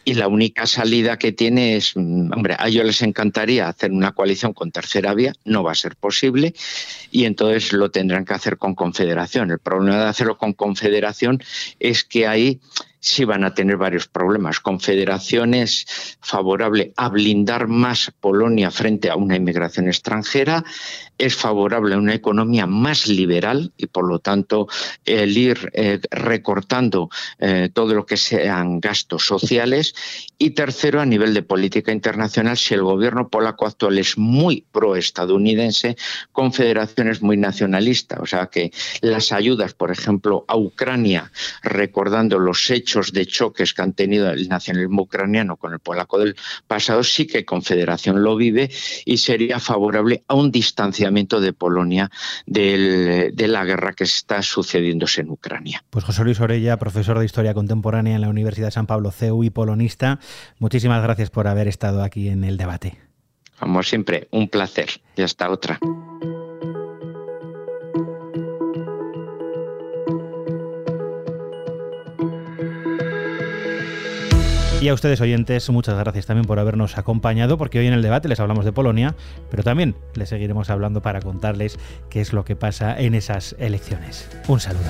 y 0.04 0.14
la 0.14 0.26
única 0.26 0.66
salida 0.66 1.18
que 1.18 1.30
tiene 1.30 1.76
es, 1.76 1.92
mm, 1.94 2.32
hombre, 2.32 2.56
a 2.58 2.66
ellos 2.66 2.84
les 2.84 3.02
encantaría 3.02 3.68
hacer 3.68 3.92
una 3.92 4.10
coalición 4.10 4.54
con 4.54 4.72
tercera 4.72 5.14
vía, 5.14 5.34
no 5.44 5.62
va 5.62 5.70
a 5.70 5.76
ser 5.76 5.94
posible 5.94 6.52
y 7.12 7.26
entonces 7.26 7.72
lo 7.72 7.92
tendrán 7.92 8.24
que 8.24 8.34
hacer 8.34 8.58
con 8.58 8.74
confederación. 8.74 9.52
El 9.52 9.60
problema 9.60 9.98
de 9.98 10.08
hacerlo 10.08 10.36
con 10.36 10.52
confederación 10.52 11.40
es 11.78 12.02
que 12.02 12.26
ahí 12.26 12.60
sí 13.00 13.24
van 13.24 13.44
a 13.44 13.54
tener 13.54 13.76
varios 13.76 14.06
problemas. 14.06 14.60
Confederación 14.60 15.54
es 15.54 16.16
favorable 16.20 16.92
a 16.96 17.08
blindar 17.08 17.66
más 17.66 18.12
Polonia 18.20 18.70
frente 18.70 19.10
a 19.10 19.16
una 19.16 19.36
inmigración 19.36 19.88
extranjera, 19.88 20.64
es 21.18 21.34
favorable 21.34 21.94
a 21.94 21.98
una 21.98 22.14
economía 22.14 22.66
más 22.66 23.06
liberal 23.06 23.72
y 23.76 23.86
por 23.86 24.08
lo 24.08 24.20
tanto 24.20 24.68
el 25.04 25.36
ir 25.36 25.70
eh, 25.74 26.00
recortando 26.10 27.10
eh, 27.38 27.68
todo 27.72 27.94
lo 27.94 28.06
que 28.06 28.16
sean 28.16 28.80
gastos 28.80 29.26
sociales 29.26 29.94
y 30.38 30.50
tercero 30.50 31.00
a 31.00 31.06
nivel 31.06 31.34
de 31.34 31.42
política 31.42 31.92
internacional 31.92 32.56
si 32.56 32.74
el 32.74 32.82
gobierno 32.82 33.28
polaco 33.28 33.66
actual 33.66 33.98
es 33.98 34.16
muy 34.16 34.64
proestadounidense 34.72 35.96
Confederación 36.32 37.08
es 37.08 37.20
muy 37.20 37.36
nacionalista 37.36 38.18
o 38.20 38.26
sea 38.26 38.46
que 38.46 38.72
las 39.02 39.32
ayudas 39.32 39.74
por 39.74 39.90
ejemplo 39.90 40.44
a 40.48 40.56
Ucrania 40.56 41.30
recordando 41.62 42.38
los 42.38 42.70
hechos 42.70 42.89
de 43.12 43.26
choques 43.26 43.72
que 43.72 43.82
han 43.82 43.92
tenido 43.92 44.30
el 44.30 44.48
nacionalismo 44.48 45.02
ucraniano 45.02 45.56
con 45.56 45.72
el 45.72 45.78
polaco 45.78 46.18
del 46.18 46.36
pasado 46.66 47.04
sí 47.04 47.26
que 47.26 47.44
Confederación 47.44 48.22
lo 48.22 48.36
vive 48.36 48.70
y 49.04 49.18
sería 49.18 49.60
favorable 49.60 50.24
a 50.28 50.34
un 50.34 50.50
distanciamiento 50.50 51.40
de 51.40 51.52
Polonia 51.52 52.10
de 52.46 53.32
la 53.36 53.64
guerra 53.64 53.92
que 53.92 54.04
está 54.04 54.42
sucediéndose 54.42 55.20
en 55.20 55.30
Ucrania. 55.30 55.84
Pues 55.90 56.04
José 56.04 56.24
Luis 56.24 56.40
Orella, 56.40 56.76
profesor 56.78 57.18
de 57.18 57.24
Historia 57.24 57.54
Contemporánea 57.54 58.16
en 58.16 58.20
la 58.20 58.28
Universidad 58.28 58.68
de 58.68 58.72
San 58.72 58.86
Pablo 58.86 59.10
CEU 59.10 59.44
y 59.44 59.50
polonista, 59.50 60.18
muchísimas 60.58 61.02
gracias 61.02 61.30
por 61.30 61.46
haber 61.46 61.68
estado 61.68 62.02
aquí 62.02 62.28
en 62.28 62.44
el 62.44 62.56
debate. 62.56 62.98
Como 63.58 63.82
siempre, 63.82 64.26
un 64.30 64.48
placer. 64.48 64.88
Y 65.16 65.22
hasta 65.22 65.50
otra. 65.50 65.78
Y 74.80 74.88
a 74.88 74.94
ustedes 74.94 75.20
oyentes, 75.20 75.68
muchas 75.68 75.98
gracias 75.98 76.24
también 76.24 76.46
por 76.46 76.58
habernos 76.58 76.96
acompañado, 76.96 77.58
porque 77.58 77.78
hoy 77.78 77.86
en 77.86 77.92
el 77.92 78.00
debate 78.00 78.28
les 78.28 78.40
hablamos 78.40 78.64
de 78.64 78.72
Polonia, 78.72 79.14
pero 79.50 79.62
también 79.62 79.94
les 80.14 80.30
seguiremos 80.30 80.70
hablando 80.70 81.02
para 81.02 81.20
contarles 81.20 81.78
qué 82.08 82.22
es 82.22 82.32
lo 82.32 82.46
que 82.46 82.56
pasa 82.56 82.98
en 82.98 83.14
esas 83.14 83.54
elecciones. 83.58 84.26
Un 84.48 84.58
saludo. 84.58 84.80